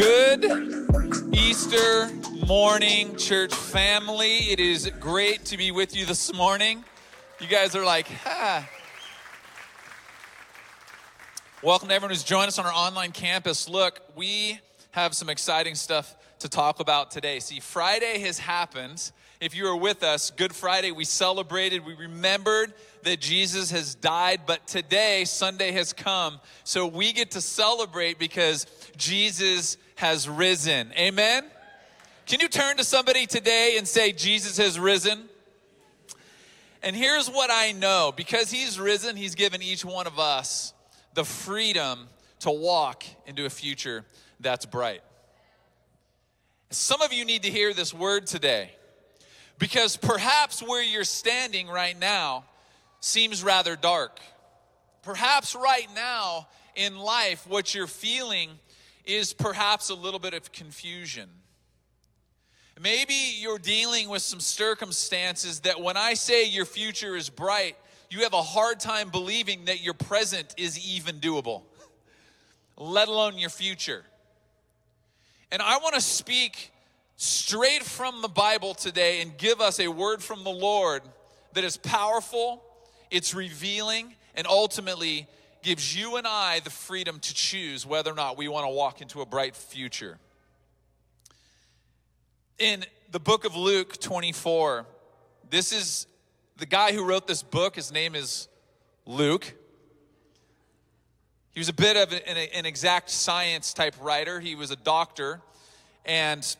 Good 0.00 0.46
Easter 1.34 2.08
morning, 2.46 3.16
church 3.16 3.54
family. 3.54 4.50
It 4.50 4.58
is 4.58 4.90
great 4.98 5.44
to 5.44 5.58
be 5.58 5.72
with 5.72 5.94
you 5.94 6.06
this 6.06 6.32
morning. 6.32 6.82
You 7.38 7.46
guys 7.46 7.76
are 7.76 7.84
like, 7.84 8.06
ha. 8.08 8.66
Welcome 11.62 11.88
to 11.88 11.94
everyone 11.94 12.12
who's 12.12 12.24
joined 12.24 12.48
us 12.48 12.58
on 12.58 12.64
our 12.64 12.72
online 12.72 13.12
campus. 13.12 13.68
Look, 13.68 14.00
we 14.16 14.58
have 14.92 15.12
some 15.12 15.28
exciting 15.28 15.74
stuff 15.74 16.16
to 16.38 16.48
talk 16.48 16.80
about 16.80 17.10
today. 17.10 17.38
See, 17.38 17.60
Friday 17.60 18.20
has 18.20 18.38
happened. 18.38 19.12
If 19.38 19.54
you 19.54 19.64
were 19.64 19.76
with 19.76 20.02
us, 20.02 20.30
Good 20.30 20.54
Friday, 20.54 20.92
we 20.92 21.04
celebrated, 21.04 21.84
we 21.84 21.94
remembered 21.94 22.72
that 23.02 23.20
Jesus 23.20 23.70
has 23.70 23.94
died, 23.94 24.42
but 24.46 24.66
today, 24.66 25.26
Sunday 25.26 25.72
has 25.72 25.92
come. 25.92 26.40
So 26.64 26.86
we 26.86 27.12
get 27.12 27.32
to 27.32 27.42
celebrate 27.42 28.18
because 28.18 28.66
Jesus 28.96 29.76
has 30.00 30.26
risen. 30.26 30.90
Amen? 30.96 31.44
Can 32.24 32.40
you 32.40 32.48
turn 32.48 32.78
to 32.78 32.84
somebody 32.84 33.26
today 33.26 33.74
and 33.76 33.86
say, 33.86 34.12
Jesus 34.12 34.56
has 34.56 34.78
risen? 34.78 35.28
And 36.82 36.96
here's 36.96 37.28
what 37.28 37.50
I 37.52 37.72
know 37.72 38.10
because 38.16 38.50
he's 38.50 38.80
risen, 38.80 39.14
he's 39.14 39.34
given 39.34 39.60
each 39.60 39.84
one 39.84 40.06
of 40.06 40.18
us 40.18 40.72
the 41.12 41.24
freedom 41.24 42.08
to 42.38 42.50
walk 42.50 43.04
into 43.26 43.44
a 43.44 43.50
future 43.50 44.06
that's 44.40 44.64
bright. 44.64 45.02
Some 46.70 47.02
of 47.02 47.12
you 47.12 47.26
need 47.26 47.42
to 47.42 47.50
hear 47.50 47.74
this 47.74 47.92
word 47.92 48.26
today 48.26 48.70
because 49.58 49.98
perhaps 49.98 50.62
where 50.62 50.82
you're 50.82 51.04
standing 51.04 51.68
right 51.68 51.98
now 52.00 52.44
seems 53.00 53.44
rather 53.44 53.76
dark. 53.76 54.18
Perhaps 55.02 55.54
right 55.54 55.88
now 55.94 56.48
in 56.74 56.98
life, 56.98 57.46
what 57.46 57.74
you're 57.74 57.86
feeling 57.86 58.48
is 59.04 59.32
perhaps 59.32 59.90
a 59.90 59.94
little 59.94 60.20
bit 60.20 60.34
of 60.34 60.52
confusion. 60.52 61.28
Maybe 62.80 63.14
you're 63.38 63.58
dealing 63.58 64.08
with 64.08 64.22
some 64.22 64.40
circumstances 64.40 65.60
that 65.60 65.80
when 65.80 65.98
I 65.98 66.14
say 66.14 66.46
your 66.46 66.64
future 66.64 67.14
is 67.14 67.28
bright, 67.28 67.76
you 68.08 68.20
have 68.20 68.32
a 68.32 68.42
hard 68.42 68.80
time 68.80 69.10
believing 69.10 69.66
that 69.66 69.82
your 69.82 69.92
present 69.92 70.54
is 70.56 70.78
even 70.78 71.16
doable, 71.16 71.62
let 72.78 73.08
alone 73.08 73.36
your 73.36 73.50
future. 73.50 74.02
And 75.52 75.60
I 75.60 75.76
want 75.78 75.94
to 75.94 76.00
speak 76.00 76.72
straight 77.16 77.82
from 77.82 78.22
the 78.22 78.28
Bible 78.28 78.72
today 78.72 79.20
and 79.20 79.36
give 79.36 79.60
us 79.60 79.78
a 79.78 79.88
word 79.88 80.22
from 80.22 80.42
the 80.42 80.50
Lord 80.50 81.02
that 81.52 81.64
is 81.64 81.76
powerful, 81.76 82.62
it's 83.10 83.34
revealing, 83.34 84.14
and 84.34 84.46
ultimately 84.46 85.26
gives 85.62 85.96
you 85.96 86.16
and 86.16 86.26
I 86.26 86.60
the 86.60 86.70
freedom 86.70 87.18
to 87.20 87.34
choose 87.34 87.86
whether 87.86 88.10
or 88.10 88.14
not 88.14 88.36
we 88.36 88.48
want 88.48 88.66
to 88.66 88.70
walk 88.70 89.00
into 89.00 89.20
a 89.20 89.26
bright 89.26 89.54
future. 89.56 90.18
In 92.58 92.84
the 93.10 93.20
book 93.20 93.44
of 93.44 93.56
Luke 93.56 93.98
24, 93.98 94.86
this 95.48 95.72
is 95.72 96.06
the 96.58 96.66
guy 96.66 96.92
who 96.92 97.04
wrote 97.04 97.26
this 97.26 97.42
book. 97.42 97.76
His 97.76 97.92
name 97.92 98.14
is 98.14 98.48
Luke. 99.06 99.54
He 101.52 101.60
was 101.60 101.68
a 101.68 101.74
bit 101.74 101.96
of 101.96 102.12
an, 102.12 102.36
an 102.36 102.66
exact 102.66 103.10
science 103.10 103.74
type 103.74 103.94
writer, 104.00 104.40
he 104.40 104.54
was 104.54 104.70
a 104.70 104.76
doctor, 104.76 105.40
and 106.04 106.56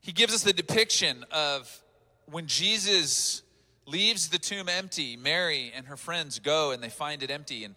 he 0.00 0.12
gives 0.12 0.34
us 0.34 0.42
the 0.42 0.52
depiction 0.52 1.24
of 1.30 1.82
when 2.26 2.46
Jesus 2.46 3.42
leaves 3.90 4.28
the 4.28 4.38
tomb 4.38 4.68
empty. 4.68 5.16
Mary 5.16 5.72
and 5.74 5.86
her 5.86 5.96
friends 5.96 6.38
go 6.38 6.70
and 6.70 6.82
they 6.82 6.88
find 6.88 7.22
it 7.22 7.30
empty. 7.30 7.64
And 7.64 7.74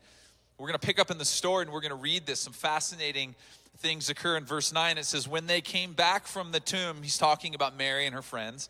we're 0.58 0.68
going 0.68 0.80
to 0.80 0.86
pick 0.86 1.00
up 1.00 1.12
in 1.12 1.18
the 1.18 1.26
story 1.26 1.64
and 1.64 1.74
we're 1.74 1.82
going 1.82 1.90
to 1.90 1.96
read 1.96 2.26
this. 2.26 2.40
Some 2.40 2.54
fascinating 2.54 3.36
things 3.78 4.10
occur 4.10 4.38
in 4.38 4.46
verse 4.46 4.72
9. 4.72 4.98
It 4.98 5.06
says, 5.06 5.28
When 5.28 5.48
they 5.48 5.62
came 5.62 5.94
back 5.94 6.28
from 6.28 6.52
the 6.52 6.60
tomb, 6.60 6.98
he's 7.02 7.18
talking 7.18 7.56
about 7.56 7.78
Mary 7.78 8.06
and 8.06 8.16
her 8.16 8.22
friends, 8.22 8.70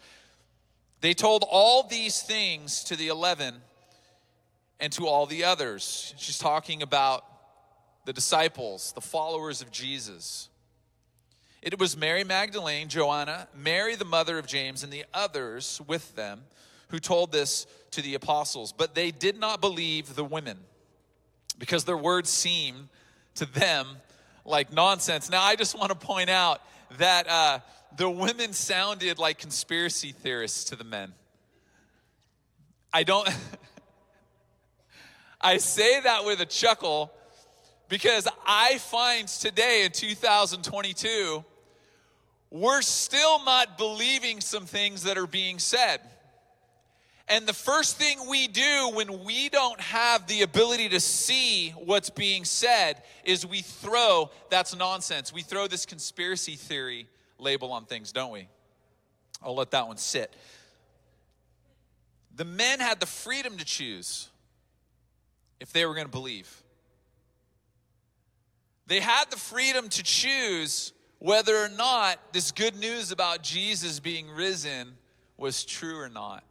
they 1.02 1.14
told 1.14 1.44
all 1.50 1.84
these 1.84 2.22
things 2.22 2.86
to 2.86 2.96
the 2.96 3.10
eleven 3.10 3.56
and 4.80 4.92
to 4.94 5.06
all 5.06 5.26
the 5.26 5.44
others. 5.44 6.14
She's 6.18 6.38
talking 6.38 6.82
about 6.82 7.26
the 8.06 8.14
disciples, 8.14 8.94
the 8.94 9.02
followers 9.02 9.62
of 9.62 9.70
Jesus. 9.70 10.50
It 11.62 11.78
was 11.80 11.96
Mary 11.96 12.24
Magdalene, 12.24 12.88
Joanna, 12.90 13.48
Mary 13.56 13.96
the 13.96 14.06
mother 14.06 14.38
of 14.38 14.48
James, 14.48 14.84
and 14.84 14.92
the 14.92 15.06
others 15.14 15.82
with 15.88 16.16
them 16.16 16.44
who 16.94 17.00
told 17.00 17.32
this 17.32 17.66
to 17.90 18.04
the 18.04 18.14
apostles, 18.14 18.72
but 18.72 18.94
they 18.94 19.10
did 19.10 19.40
not 19.40 19.60
believe 19.60 20.14
the 20.14 20.24
women 20.24 20.60
because 21.58 21.86
their 21.86 21.98
words 21.98 22.30
seemed 22.30 22.88
to 23.34 23.48
them 23.48 23.88
like 24.46 24.72
nonsense. 24.72 25.28
Now, 25.28 25.42
I 25.42 25.56
just 25.56 25.76
want 25.76 25.90
to 25.90 25.98
point 25.98 26.30
out 26.30 26.62
that 27.00 27.28
uh, 27.28 27.60
the 27.98 28.08
women 28.08 28.54
sounded 28.54 29.18
like 29.18 29.40
conspiracy 29.40 30.12
theorists 30.12 30.66
to 30.66 30.76
the 30.76 30.84
men. 30.84 31.14
I 32.94 33.02
don't, 33.02 33.28
I 35.42 35.58
say 35.58 36.00
that 36.00 36.26
with 36.26 36.42
a 36.42 36.46
chuckle 36.46 37.12
because 37.90 38.28
I 38.46 38.78
find 38.78 39.28
today 39.28 39.86
in 39.86 39.92
2022, 39.92 41.44
we're 42.52 42.84
still 42.84 43.44
not 43.44 43.80
believing 43.80 44.42
some 44.42 44.68
things 44.68 45.02
that 45.06 45.18
are 45.18 45.26
being 45.26 45.58
said. 45.58 46.00
And 47.28 47.48
the 47.48 47.54
first 47.54 47.98
thing 47.98 48.30
we 48.30 48.48
do 48.48 48.92
when 48.94 49.24
we 49.24 49.48
don't 49.50 49.80
have 49.80 50.28
the 50.28 50.42
ability 50.42 50.90
to 50.90 51.00
see 51.00 51.70
what's 51.72 52.10
being 52.10 52.44
said 52.44 53.02
is 53.24 53.46
we 53.46 53.62
throw 53.62 54.30
that's 54.50 54.76
nonsense. 54.76 55.32
We 55.32 55.42
throw 55.42 55.68
this 55.68 55.86
conspiracy 55.86 56.56
theory 56.56 57.08
label 57.40 57.72
on 57.72 57.86
things, 57.86 58.12
don't 58.12 58.32
we? 58.32 58.50
I'll 59.42 59.56
let 59.56 59.72
that 59.72 59.88
one 59.88 59.98
sit. 59.98 60.34
The 62.36 62.46
men 62.46 62.80
had 62.80 63.00
the 63.00 63.06
freedom 63.06 63.58
to 63.58 63.66
choose 63.66 64.30
if 65.60 65.72
they 65.72 65.86
were 65.86 65.94
going 65.94 66.08
to 66.08 66.12
believe. 66.12 66.64
They 68.88 69.00
had 69.00 69.32
the 69.32 69.38
freedom 69.38 69.88
to 69.90 70.04
choose 70.04 70.92
whether 71.20 71.56
or 71.56 71.70
not 71.70 72.20
this 72.34 72.52
good 72.52 72.76
news 72.76 73.12
about 73.12 73.44
Jesus 73.44 74.02
being 74.02 74.30
risen 74.30 74.98
was 75.38 75.64
true 75.64 75.98
or 75.98 76.10
not. 76.10 76.44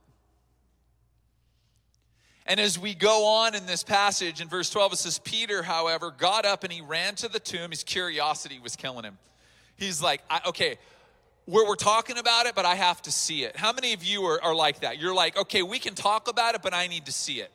And 2.46 2.58
as 2.58 2.78
we 2.78 2.94
go 2.94 3.26
on 3.26 3.54
in 3.54 3.66
this 3.66 3.84
passage, 3.84 4.40
in 4.40 4.48
verse 4.48 4.68
12, 4.70 4.94
it 4.94 4.96
says, 4.96 5.18
Peter, 5.20 5.62
however, 5.62 6.10
got 6.10 6.44
up 6.44 6.64
and 6.64 6.72
he 6.72 6.80
ran 6.80 7.14
to 7.16 7.28
the 7.28 7.38
tomb. 7.38 7.70
His 7.70 7.84
curiosity 7.84 8.58
was 8.60 8.74
killing 8.74 9.04
him. 9.04 9.18
He's 9.76 10.02
like, 10.02 10.22
okay, 10.46 10.78
we're, 11.46 11.66
we're 11.66 11.76
talking 11.76 12.18
about 12.18 12.46
it, 12.46 12.54
but 12.54 12.64
I 12.64 12.74
have 12.74 13.00
to 13.02 13.12
see 13.12 13.44
it. 13.44 13.56
How 13.56 13.72
many 13.72 13.92
of 13.92 14.04
you 14.04 14.24
are, 14.24 14.42
are 14.42 14.54
like 14.54 14.80
that? 14.80 14.98
You're 14.98 15.14
like, 15.14 15.36
okay, 15.36 15.62
we 15.62 15.78
can 15.78 15.94
talk 15.94 16.28
about 16.28 16.54
it, 16.54 16.62
but 16.62 16.74
I 16.74 16.88
need 16.88 17.06
to 17.06 17.12
see 17.12 17.40
it. 17.40 17.50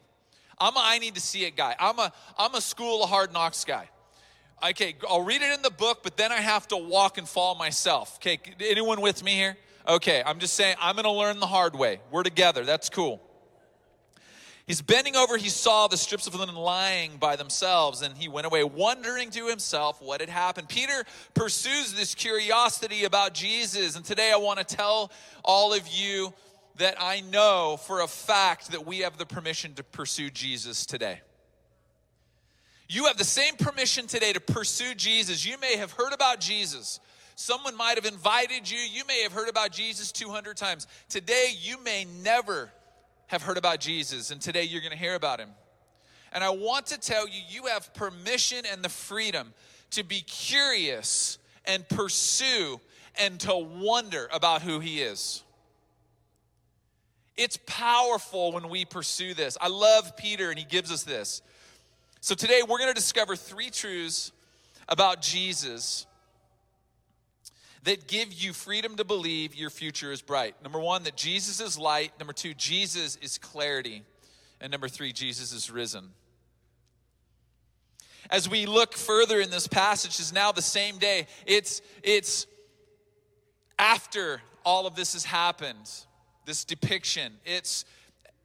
I'm 0.59 0.75
a 0.75 0.79
I 0.81 0.97
need 0.97 1.15
to 1.15 1.21
see 1.21 1.45
it 1.45 1.55
guy. 1.55 1.75
I'm 1.79 1.99
a 1.99 2.11
I'm 2.37 2.55
a 2.55 2.61
school 2.61 3.03
of 3.03 3.09
hard 3.09 3.31
knocks 3.31 3.63
guy. 3.63 3.89
Okay, 4.67 4.95
I'll 5.07 5.21
read 5.21 5.43
it 5.43 5.53
in 5.53 5.61
the 5.61 5.69
book, 5.69 5.99
but 6.01 6.17
then 6.17 6.31
I 6.31 6.37
have 6.37 6.67
to 6.69 6.77
walk 6.77 7.19
and 7.19 7.29
fall 7.29 7.53
myself. 7.53 8.17
Okay, 8.17 8.39
anyone 8.59 9.01
with 9.01 9.23
me 9.23 9.33
here? 9.33 9.55
Okay, 9.87 10.23
I'm 10.25 10.39
just 10.39 10.55
saying 10.55 10.75
I'm 10.81 10.95
to 10.95 11.11
learn 11.11 11.39
the 11.39 11.47
hard 11.47 11.75
way. 11.75 11.99
We're 12.09 12.23
together. 12.23 12.65
That's 12.65 12.89
cool. 12.89 13.21
He's 14.67 14.81
bending 14.81 15.15
over, 15.15 15.37
he 15.37 15.47
saw 15.47 15.87
the 15.87 15.95
strips 15.95 16.27
of 16.27 16.35
linen 16.35 16.55
lying 16.55 17.15
by 17.15 17.37
themselves, 17.37 18.01
and 18.01 18.17
he 18.17 18.27
went 18.27 18.45
away 18.45 18.65
wondering 18.65 19.29
to 19.29 19.47
himself 19.47 20.01
what 20.01 20.19
had 20.19 20.29
happened. 20.29 20.67
Peter 20.67 21.05
pursues 21.33 21.93
this 21.93 22.13
curiosity 22.13 23.05
about 23.05 23.33
Jesus, 23.33 23.95
and 23.95 24.03
today 24.03 24.29
I 24.29 24.35
want 24.35 24.59
to 24.59 24.65
tell 24.65 25.09
all 25.41 25.73
of 25.73 25.87
you 25.87 26.33
that 26.79 26.97
I 26.99 27.21
know 27.21 27.79
for 27.87 28.01
a 28.01 28.07
fact 28.07 28.71
that 28.71 28.85
we 28.85 28.99
have 28.99 29.17
the 29.17 29.25
permission 29.25 29.73
to 29.75 29.85
pursue 29.85 30.29
Jesus 30.29 30.85
today. 30.85 31.21
You 32.89 33.05
have 33.05 33.17
the 33.17 33.23
same 33.23 33.55
permission 33.55 34.05
today 34.05 34.33
to 34.33 34.41
pursue 34.41 34.93
Jesus. 34.95 35.45
You 35.45 35.57
may 35.59 35.77
have 35.77 35.93
heard 35.93 36.11
about 36.11 36.41
Jesus. 36.41 36.99
Someone 37.35 37.75
might 37.77 37.95
have 37.95 38.05
invited 38.05 38.69
you. 38.69 38.79
You 38.79 39.03
may 39.07 39.21
have 39.23 39.31
heard 39.31 39.47
about 39.47 39.71
Jesus 39.71 40.11
200 40.11 40.57
times. 40.57 40.87
Today, 41.07 41.53
you 41.57 41.81
may 41.83 42.05
never 42.21 42.69
have 43.27 43.41
heard 43.41 43.57
about 43.57 43.79
Jesus, 43.79 44.31
and 44.31 44.41
today 44.41 44.63
you're 44.63 44.81
going 44.81 44.91
to 44.91 44.97
hear 44.97 45.15
about 45.15 45.39
him. 45.39 45.49
And 46.31 46.43
I 46.43 46.49
want 46.49 46.87
to 46.87 46.99
tell 46.99 47.27
you, 47.27 47.41
you 47.49 47.65
have 47.67 47.93
permission 47.93 48.65
and 48.71 48.83
the 48.83 48.89
freedom 48.89 49.53
to 49.91 50.03
be 50.03 50.21
curious 50.21 51.37
and 51.65 51.87
pursue 51.87 52.79
and 53.19 53.39
to 53.41 53.55
wonder 53.55 54.27
about 54.31 54.61
who 54.61 54.79
he 54.79 55.01
is. 55.01 55.43
It's 57.35 57.57
powerful 57.65 58.51
when 58.51 58.69
we 58.69 58.85
pursue 58.85 59.33
this. 59.33 59.57
I 59.61 59.67
love 59.67 60.17
Peter, 60.17 60.49
and 60.49 60.57
he 60.57 60.65
gives 60.65 60.91
us 60.91 61.03
this. 61.03 61.41
So 62.19 62.33
today 62.33 62.61
we're 62.67 62.79
going 62.79 62.89
to 62.89 62.95
discover 62.95 63.35
three 63.35 63.69
truths 63.69 64.31
about 64.89 65.21
Jesus 65.21 66.05
that 67.87 68.05
give 68.05 68.33
you 68.33 68.51
freedom 68.51 68.97
to 68.97 69.05
believe 69.05 69.55
your 69.55 69.69
future 69.69 70.11
is 70.11 70.21
bright. 70.21 70.61
Number 70.61 70.77
one, 70.77 71.03
that 71.03 71.15
Jesus 71.15 71.61
is 71.61 71.79
light. 71.79 72.11
Number 72.19 72.33
two, 72.33 72.53
Jesus 72.53 73.15
is 73.21 73.37
clarity. 73.37 74.03
And 74.59 74.69
number 74.71 74.89
three, 74.89 75.13
Jesus 75.13 75.53
is 75.53 75.71
risen. 75.71 76.09
as 78.29 78.49
we 78.49 78.65
look 78.65 78.93
further 78.93 79.39
in 79.39 79.49
this 79.49 79.67
passage, 79.67 80.19
is 80.19 80.33
now 80.33 80.51
the 80.51 80.61
same 80.61 80.97
day. 80.97 81.27
It's, 81.45 81.81
it's 82.03 82.45
after 83.79 84.41
all 84.65 84.85
of 84.85 84.97
this 84.97 85.13
has 85.13 85.23
happened, 85.23 85.89
this 86.45 86.65
depiction. 86.65 87.31
It's, 87.45 87.85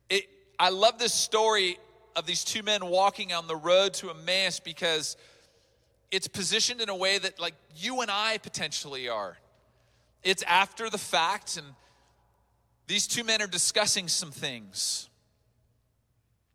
it, 0.09 0.29
I 0.57 0.69
love 0.69 1.01
this 1.01 1.13
story 1.13 1.79
of 2.15 2.27
these 2.27 2.45
two 2.45 2.63
men 2.63 2.87
walking 2.87 3.33
on 3.33 3.49
the 3.49 3.57
road 3.57 3.95
to 3.95 4.11
Emmaus 4.11 4.61
because 4.61 5.17
it's 6.13 6.29
positioned 6.29 6.81
in 6.83 6.91
a 6.91 6.95
way 6.95 7.19
that, 7.19 7.41
like, 7.41 7.55
you 7.75 8.03
and 8.03 8.11
I 8.11 8.39
potentially 8.39 9.09
are. 9.09 9.39
It's 10.23 10.43
after 10.45 10.89
the 10.91 10.99
fact, 10.99 11.57
and 11.57 11.67
these 12.87 13.07
two 13.09 13.25
men 13.25 13.41
are 13.41 13.47
discussing 13.47 14.07
some 14.07 14.31
things. 14.31 15.09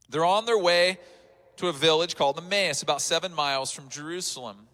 They're 0.09 0.23
on 0.23 0.45
their 0.45 0.59
way 0.59 0.99
to 1.57 1.67
a 1.67 1.73
village 1.73 2.15
called 2.15 2.37
Emmaus, 2.37 2.83
about 2.83 3.01
seven 3.01 3.33
miles 3.33 3.71
from 3.71 3.89
Jerusalem. 3.89 4.67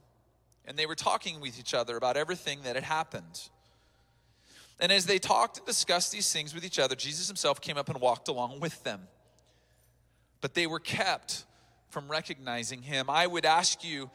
And 0.66 0.78
they 0.78 0.86
were 0.86 0.96
talking 0.96 1.40
with 1.40 1.58
each 1.58 1.74
other 1.74 1.96
about 1.96 2.18
everything 2.18 2.60
that 2.64 2.76
had 2.76 2.84
happened. 2.84 3.50
And 4.80 4.92
as 4.92 5.06
they 5.06 5.18
talked 5.18 5.58
and 5.58 5.66
discussed 5.66 6.12
these 6.12 6.32
things 6.32 6.54
with 6.54 6.66
each 6.66 6.78
other, 6.78 6.96
Jesus 6.96 7.28
himself 7.28 7.62
came 7.62 7.78
up 7.78 7.90
and 7.90 8.02
walked 8.02 8.28
along 8.28 8.60
with 8.60 8.84
them. 8.84 9.08
But 10.42 10.56
they 10.56 10.68
were 10.68 10.80
kept 10.80 11.46
from 11.90 12.10
recognizing 12.10 12.82
him. 12.82 13.10
I 13.10 13.28
would 13.28 13.46
ask 13.46 13.84
you 13.84 14.10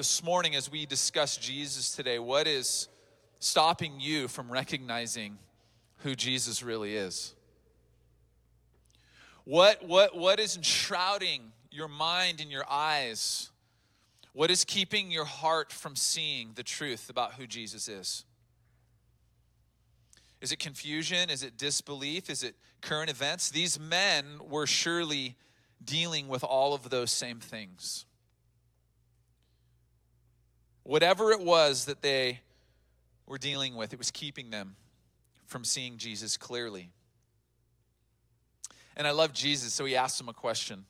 this 0.00 0.24
morning 0.24 0.56
as 0.56 0.72
we 0.72 0.86
discuss 0.86 1.36
Jesus 1.36 1.94
today, 1.94 2.18
what 2.18 2.46
is 2.46 2.88
stopping 3.38 4.00
you 4.00 4.28
from 4.28 4.50
recognizing 4.50 5.36
who 5.98 6.14
Jesus 6.14 6.62
really 6.62 6.96
is? 6.96 7.34
What, 9.44 9.86
what, 9.86 10.16
what 10.16 10.40
is 10.40 10.56
enshrouding 10.56 11.52
your 11.70 11.86
mind 11.86 12.40
and 12.40 12.50
your 12.50 12.64
eyes? 12.66 13.50
What 14.32 14.50
is 14.50 14.64
keeping 14.64 15.10
your 15.10 15.26
heart 15.26 15.70
from 15.70 15.94
seeing 15.96 16.52
the 16.54 16.62
truth 16.62 17.10
about 17.10 17.34
who 17.34 17.46
Jesus 17.46 17.86
is? 17.86 18.24
Is 20.40 20.50
it 20.50 20.60
confusion? 20.60 21.28
Is 21.28 21.42
it 21.42 21.58
disbelief? 21.58 22.30
Is 22.30 22.42
it 22.42 22.54
current 22.80 23.10
events? 23.10 23.50
These 23.50 23.78
men 23.78 24.24
were 24.48 24.66
surely 24.66 25.36
dealing 25.84 26.26
with 26.26 26.42
all 26.42 26.72
of 26.72 26.88
those 26.88 27.10
same 27.10 27.38
things. 27.38 28.06
Whatever 30.90 31.30
it 31.30 31.40
was 31.40 31.84
that 31.84 32.02
they 32.02 32.40
were 33.24 33.38
dealing 33.38 33.76
with, 33.76 33.92
it 33.92 33.98
was 34.00 34.10
keeping 34.10 34.50
them 34.50 34.74
from 35.46 35.62
seeing 35.62 35.98
Jesus 35.98 36.36
clearly. 36.36 36.90
And 38.96 39.06
I 39.06 39.12
love 39.12 39.32
Jesus, 39.32 39.72
so 39.72 39.84
he 39.84 39.94
asks 39.94 40.18
them 40.18 40.28
a 40.28 40.32
question. 40.32 40.86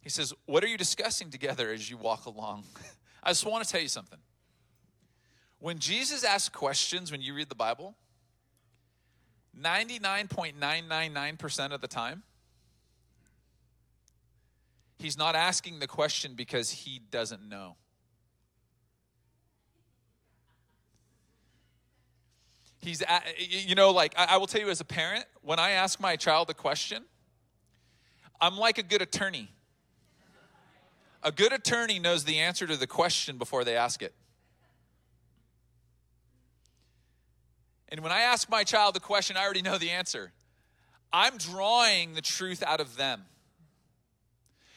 He 0.00 0.08
says, 0.08 0.34
What 0.46 0.64
are 0.64 0.66
you 0.66 0.76
discussing 0.76 1.30
together 1.30 1.70
as 1.70 1.88
you 1.88 1.98
walk 1.98 2.26
along? 2.26 2.64
I 3.22 3.30
just 3.30 3.46
want 3.46 3.64
to 3.64 3.70
tell 3.70 3.80
you 3.80 3.86
something. 3.86 4.18
When 5.60 5.78
Jesus 5.78 6.24
asks 6.24 6.48
questions 6.48 7.12
when 7.12 7.22
you 7.22 7.32
read 7.32 7.48
the 7.48 7.54
Bible, 7.54 7.94
99.999% 9.56 11.70
of 11.70 11.80
the 11.80 11.86
time, 11.86 12.24
he's 14.98 15.16
not 15.16 15.36
asking 15.36 15.78
the 15.78 15.86
question 15.86 16.34
because 16.34 16.70
he 16.70 17.00
doesn't 17.12 17.48
know. 17.48 17.76
He's, 22.80 23.02
you 23.38 23.74
know, 23.74 23.90
like 23.90 24.14
I 24.16 24.38
will 24.38 24.46
tell 24.46 24.60
you 24.60 24.70
as 24.70 24.80
a 24.80 24.84
parent, 24.84 25.26
when 25.42 25.58
I 25.58 25.70
ask 25.70 26.00
my 26.00 26.16
child 26.16 26.48
a 26.50 26.54
question, 26.54 27.04
I'm 28.40 28.56
like 28.56 28.78
a 28.78 28.82
good 28.82 29.02
attorney. 29.02 29.50
A 31.22 31.30
good 31.30 31.52
attorney 31.52 31.98
knows 31.98 32.24
the 32.24 32.38
answer 32.38 32.66
to 32.66 32.76
the 32.76 32.86
question 32.86 33.36
before 33.36 33.64
they 33.64 33.76
ask 33.76 34.02
it. 34.02 34.14
And 37.90 38.00
when 38.00 38.12
I 38.12 38.20
ask 38.20 38.48
my 38.48 38.64
child 38.64 38.94
the 38.94 39.00
question, 39.00 39.36
I 39.36 39.44
already 39.44 39.62
know 39.62 39.76
the 39.76 39.90
answer. 39.90 40.32
I'm 41.12 41.36
drawing 41.36 42.14
the 42.14 42.22
truth 42.22 42.62
out 42.62 42.80
of 42.80 42.96
them. 42.96 43.22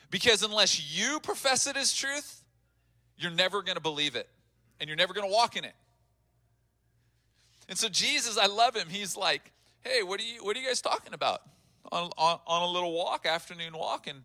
Because 0.10 0.44
unless 0.44 0.98
you 0.98 1.20
profess 1.22 1.68
it 1.68 1.78
as 1.78 1.94
truth, 1.94 2.44
you're 3.18 3.32
never 3.32 3.62
going 3.62 3.76
to 3.76 3.82
believe 3.82 4.16
it 4.16 4.28
and 4.80 4.88
you're 4.88 4.98
never 4.98 5.14
going 5.14 5.28
to 5.28 5.34
walk 5.34 5.56
in 5.56 5.64
it. 5.64 5.74
And 7.70 7.78
so 7.78 7.90
Jesus, 7.90 8.38
I 8.38 8.48
love 8.48 8.76
him. 8.76 8.90
He's 8.90 9.16
like, 9.16 9.52
"Hey, 9.82 10.04
what 10.04 10.20
are 10.20 10.24
you 10.24 10.44
what 10.44 10.56
are 10.56 10.60
you 10.60 10.68
guys 10.68 10.82
talking 10.82 11.14
about 11.14 11.42
on, 11.92 12.10
on, 12.18 12.40
on 12.46 12.64
a 12.64 12.68
little 12.68 12.94
walk, 12.94 13.26
afternoon 13.26 13.78
walk?" 13.78 14.08
And 14.08 14.24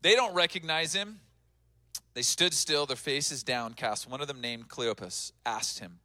they 0.00 0.14
don't 0.14 0.34
recognize 0.34 0.92
him. 0.92 1.20
They 2.14 2.22
stood 2.22 2.52
still, 2.52 2.86
their 2.86 2.96
faces 2.96 3.42
downcast. 3.42 4.08
One 4.08 4.20
of 4.20 4.26
them, 4.26 4.40
named 4.40 4.68
Cleopas, 4.68 5.32
asked 5.46 5.78
him, 5.78 6.00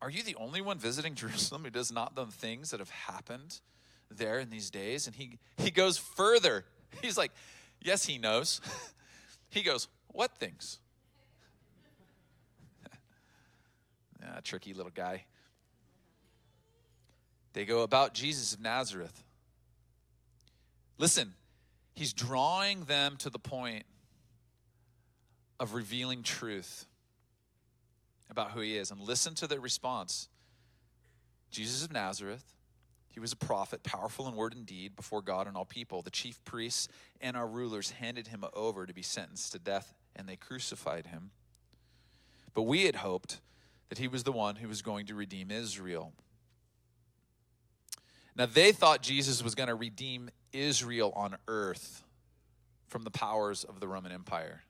Are 0.00 0.10
you 0.10 0.22
the 0.22 0.36
only 0.36 0.60
one 0.60 0.78
visiting 0.78 1.14
Jerusalem 1.16 1.64
who 1.64 1.70
does 1.70 1.92
not 1.92 2.16
know 2.16 2.24
things 2.26 2.70
that 2.70 2.80
have 2.80 2.90
happened 2.90 3.60
there 4.10 4.38
in 4.38 4.50
these 4.50 4.70
days? 4.70 5.06
And 5.06 5.14
he, 5.16 5.38
he 5.58 5.70
goes 5.70 5.98
further. 5.98 6.64
He's 7.02 7.18
like, 7.18 7.32
Yes, 7.80 8.06
he 8.06 8.16
knows. 8.16 8.60
he 9.50 9.62
goes, 9.62 9.88
What 10.08 10.36
things? 10.38 10.78
yeah, 14.22 14.40
tricky 14.42 14.72
little 14.72 14.92
guy. 14.94 15.24
They 17.52 17.64
go 17.64 17.82
about 17.82 18.14
Jesus 18.14 18.54
of 18.54 18.60
Nazareth. 18.60 19.24
Listen, 20.98 21.34
he's 21.94 22.12
drawing 22.12 22.84
them 22.84 23.16
to 23.18 23.30
the 23.30 23.38
point 23.38 23.84
of 25.60 25.74
revealing 25.74 26.22
truth 26.22 26.86
about 28.30 28.52
who 28.52 28.60
he 28.60 28.76
is. 28.76 28.90
And 28.90 29.00
listen 29.00 29.34
to 29.36 29.46
their 29.46 29.60
response 29.60 30.28
Jesus 31.50 31.84
of 31.84 31.92
Nazareth, 31.92 32.54
he 33.10 33.20
was 33.20 33.32
a 33.32 33.36
prophet, 33.36 33.82
powerful 33.82 34.26
in 34.26 34.34
word 34.34 34.54
and 34.54 34.64
deed 34.64 34.96
before 34.96 35.20
God 35.20 35.46
and 35.46 35.54
all 35.54 35.66
people. 35.66 36.00
The 36.00 36.10
chief 36.10 36.42
priests 36.44 36.88
and 37.20 37.36
our 37.36 37.46
rulers 37.46 37.90
handed 37.90 38.28
him 38.28 38.42
over 38.54 38.86
to 38.86 38.94
be 38.94 39.02
sentenced 39.02 39.52
to 39.52 39.58
death, 39.58 39.94
and 40.16 40.26
they 40.26 40.36
crucified 40.36 41.08
him. 41.08 41.30
But 42.54 42.62
we 42.62 42.84
had 42.84 42.96
hoped 42.96 43.40
that 43.90 43.98
he 43.98 44.08
was 44.08 44.24
the 44.24 44.32
one 44.32 44.56
who 44.56 44.68
was 44.68 44.80
going 44.80 45.04
to 45.06 45.14
redeem 45.14 45.50
Israel. 45.50 46.14
Now, 48.34 48.46
they 48.46 48.72
thought 48.72 49.02
Jesus 49.02 49.42
was 49.42 49.54
going 49.54 49.68
to 49.68 49.74
redeem 49.74 50.30
Israel 50.52 51.12
on 51.14 51.36
earth 51.48 52.02
from 52.88 53.04
the 53.04 53.10
powers 53.10 53.64
of 53.64 53.80
the 53.80 53.88
Roman 53.88 54.12
Empire. 54.12 54.62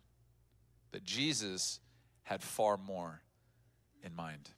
But 0.91 1.05
Jesus 1.05 1.81
had 2.25 2.43
far 2.43 2.77
more 2.77 3.23
in 4.03 4.15
mind. 4.15 4.51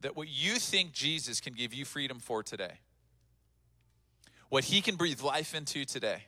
That 0.00 0.16
what 0.16 0.28
you 0.28 0.54
think 0.54 0.92
Jesus 0.92 1.40
can 1.40 1.54
give 1.54 1.72
you 1.72 1.84
freedom 1.84 2.18
for 2.18 2.42
today, 2.42 2.80
what 4.48 4.64
he 4.64 4.80
can 4.80 4.96
breathe 4.96 5.20
life 5.22 5.54
into 5.54 5.84
today, 5.84 6.24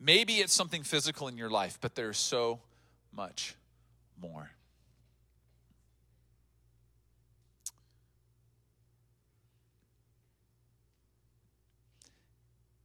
maybe 0.00 0.34
it's 0.34 0.52
something 0.52 0.82
physical 0.82 1.28
in 1.28 1.36
your 1.36 1.50
life, 1.50 1.78
but 1.80 1.94
there's 1.94 2.18
so 2.18 2.60
much 3.12 3.54
more. 4.20 4.50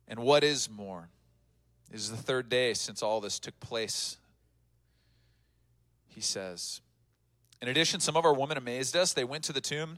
And 0.07 0.19
what 0.19 0.43
is 0.43 0.69
more? 0.69 1.09
It 1.91 1.95
is 1.95 2.09
the 2.09 2.17
third 2.17 2.49
day 2.49 2.73
since 2.73 3.01
all 3.01 3.21
this 3.21 3.39
took 3.39 3.59
place, 3.59 4.17
he 6.07 6.21
says. 6.21 6.81
In 7.61 7.67
addition, 7.67 7.99
some 7.99 8.17
of 8.17 8.25
our 8.25 8.33
women 8.33 8.57
amazed 8.57 8.97
us. 8.97 9.13
They 9.13 9.23
went 9.23 9.43
to 9.45 9.53
the 9.53 9.61
tomb 9.61 9.97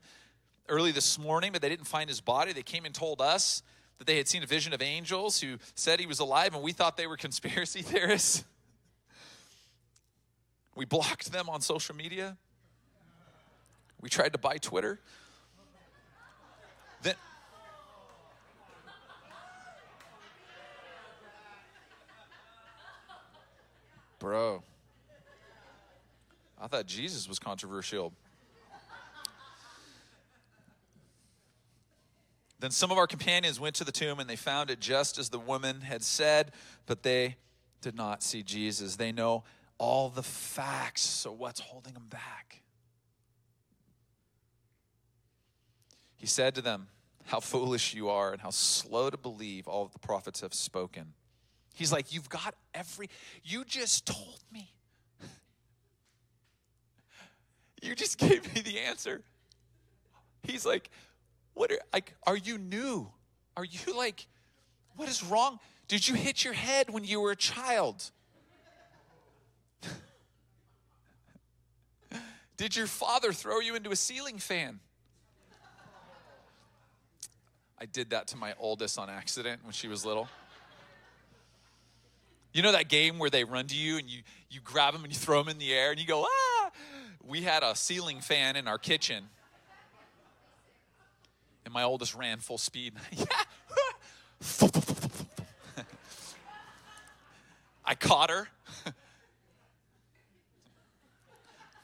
early 0.70 0.92
this 0.92 1.18
morning, 1.18 1.52
but 1.52 1.62
they 1.62 1.70
didn't 1.70 1.88
find 1.88 2.10
his 2.10 2.22
body. 2.22 2.54
They 2.54 2.64
came 2.64 2.86
and 2.86 2.94
told 2.94 3.22
us 3.22 3.64
that 3.98 4.08
they 4.08 4.18
had 4.18 4.28
seen 4.28 4.44
a 4.44 4.46
vision 4.46 4.74
of 4.74 4.82
angels 4.82 5.40
who 5.40 5.58
said 5.74 6.00
he 6.00 6.06
was 6.06 6.20
alive, 6.20 6.54
and 6.54 6.64
we 6.64 6.74
thought 6.74 6.98
they 6.98 7.08
were 7.08 7.18
conspiracy 7.18 7.82
theorists. 7.82 8.44
We 10.76 10.86
blocked 10.86 11.32
them 11.32 11.50
on 11.50 11.62
social 11.62 11.96
media. 11.96 12.38
We 14.02 14.10
tried 14.10 14.34
to 14.34 14.38
buy 14.38 14.58
Twitter. 14.58 15.00
Then, 17.02 17.16
Bro. 24.26 24.64
I 26.60 26.66
thought 26.66 26.88
Jesus 26.88 27.30
was 27.30 27.38
controversial. 27.38 28.12
Then 32.60 32.72
some 32.72 32.90
of 32.90 32.98
our 32.98 33.06
companions 33.06 33.60
went 33.60 33.76
to 33.76 33.84
the 33.84 33.92
tomb 33.92 34.20
and 34.20 34.28
they 34.28 34.36
found 34.36 34.72
it 34.72 34.80
just 34.80 35.20
as 35.20 35.30
the 35.30 35.38
woman 35.38 35.82
had 35.82 36.02
said, 36.02 36.54
but 36.88 37.04
they 37.04 37.36
did 37.82 37.94
not 37.94 38.24
see 38.24 38.42
Jesus. 38.42 38.96
They 38.96 39.12
know 39.12 39.44
all 39.78 40.10
the 40.10 40.24
facts, 40.24 41.04
so 41.04 41.32
what's 41.32 41.60
holding 41.60 41.94
them 41.94 42.08
back? 42.10 42.64
He 46.16 46.26
said 46.26 46.56
to 46.56 46.64
them, 46.64 46.88
How 47.26 47.40
foolish 47.42 47.94
you 47.94 48.10
are, 48.10 48.32
and 48.32 48.42
how 48.42 48.50
slow 48.50 49.12
to 49.12 49.18
believe 49.18 49.68
all 49.68 49.86
the 49.86 50.00
prophets 50.00 50.42
have 50.42 50.56
spoken. 50.56 51.14
He's 51.76 51.92
like, 51.92 52.12
You've 52.14 52.30
got 52.30 52.56
every, 52.74 53.10
you 53.44 53.64
just 53.64 54.08
told 54.08 54.40
me. 54.52 54.72
You 57.82 57.94
just 57.94 58.18
gave 58.26 58.54
me 58.56 58.62
the 58.62 58.80
answer. 58.80 59.22
He's 60.44 60.66
like, 60.66 60.90
What 61.54 61.72
are, 61.72 61.80
like, 61.94 62.16
are 62.26 62.38
you 62.38 62.58
new? 62.58 63.12
Are 63.56 63.64
you 63.66 63.96
like, 63.96 64.26
what 64.96 65.08
is 65.08 65.24
wrong? 65.24 65.60
Did 65.88 66.08
you 66.08 66.16
hit 66.16 66.44
your 66.44 66.54
head 66.54 66.90
when 66.90 67.04
you 67.04 67.22
were 67.22 67.32
a 67.32 67.36
child? 67.36 68.10
Did 72.58 72.76
your 72.76 72.88
father 72.88 73.32
throw 73.32 73.60
you 73.60 73.76
into 73.76 73.92
a 73.92 73.96
ceiling 73.96 74.40
fan? 74.40 74.80
I 77.78 77.86
did 77.86 78.10
that 78.12 78.28
to 78.30 78.38
my 78.38 78.56
oldest 78.58 78.98
on 78.98 79.10
accident 79.10 79.62
when 79.64 79.74
she 79.74 79.90
was 79.90 80.06
little. 80.06 80.30
You 82.56 82.62
know 82.62 82.72
that 82.72 82.88
game 82.88 83.20
where 83.20 83.30
they 83.30 83.44
run 83.44 83.68
to 83.68 83.76
you 83.76 83.98
and 83.98 84.10
you, 84.10 84.22
you 84.50 84.62
grab 84.64 84.94
them 84.94 85.04
and 85.04 85.12
you 85.12 85.20
throw 85.20 85.44
them 85.44 85.50
in 85.50 85.58
the 85.58 85.74
air 85.74 85.92
and 85.92 86.00
you 86.00 86.08
go, 86.08 86.26
ah! 86.26 86.72
We 87.28 87.42
had 87.42 87.64
a 87.64 87.76
ceiling 87.76 88.22
fan 88.22 88.56
in 88.56 88.66
our 88.66 88.78
kitchen. 88.78 89.26
And 91.66 91.74
my 91.74 91.84
oldest 91.84 92.16
ran 92.16 92.40
full 92.40 92.58
speed. 92.58 92.94
I 97.86 97.96
caught 97.96 98.30
her. 98.30 98.48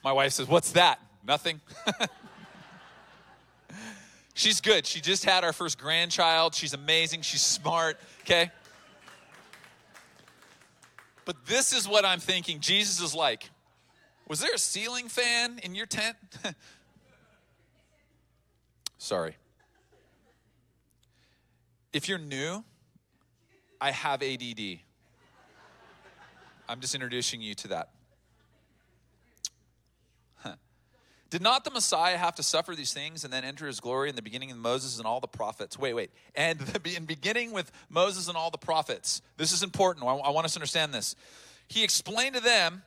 My 0.06 0.14
wife 0.14 0.32
says, 0.32 0.48
What's 0.48 0.72
that? 0.72 1.02
Nothing. 1.28 1.60
She's 4.34 4.62
good. 4.62 4.88
She 4.88 5.02
just 5.02 5.26
had 5.26 5.44
our 5.44 5.52
first 5.52 5.78
grandchild. 5.78 6.56
She's 6.56 6.74
amazing. 6.74 7.24
She's 7.24 7.42
smart. 7.42 8.00
Okay? 8.22 8.52
But 11.32 11.46
this 11.46 11.72
is 11.72 11.88
what 11.88 12.04
I'm 12.04 12.20
thinking 12.20 12.60
Jesus 12.60 13.00
is 13.00 13.16
like. 13.16 13.50
Was 14.28 14.42
there 14.42 14.54
a 14.54 14.58
ceiling 14.58 15.08
fan 15.08 15.62
in 15.64 15.76
your 15.76 15.86
tent? 15.86 16.18
Sorry. 18.98 19.38
If 21.94 22.10
you're 22.10 22.18
new, 22.18 22.66
I 23.80 23.92
have 23.92 24.22
ADD. 24.22 24.80
I'm 26.68 26.82
just 26.82 26.96
introducing 26.96 27.42
you 27.42 27.56
to 27.56 27.70
that. 27.70 27.92
Did 31.32 31.42
not 31.42 31.64
the 31.64 31.72
Messiah 31.72 32.18
have 32.18 32.36
to 32.36 32.44
suffer 32.44 32.76
these 32.76 32.94
things 32.94 33.24
and 33.24 33.32
then 33.32 33.46
enter 33.46 33.66
his 33.66 33.80
glory 33.80 34.10
in 34.10 34.18
the 34.18 34.22
beginning 34.22 34.52
of 34.52 34.58
Moses 34.58 34.98
and 34.98 35.08
all 35.08 35.22
the 35.22 35.28
prophets? 35.28 35.80
Wait, 35.80 35.94
wait. 35.94 36.12
And 36.36 36.60
in 36.96 37.06
beginning 37.06 37.54
with 37.54 37.72
Moses 37.90 38.28
and 38.28 38.36
all 38.36 38.52
the 38.52 38.58
prophets. 38.58 39.22
This 39.38 39.54
is 39.54 39.64
important. 39.64 40.06
I 40.06 40.30
want 40.30 40.46
us 40.46 40.54
to 40.54 40.60
understand 40.60 40.94
this. 40.94 41.16
He 41.70 41.86
explained 41.86 42.36
to 42.36 42.42
them 42.42 42.84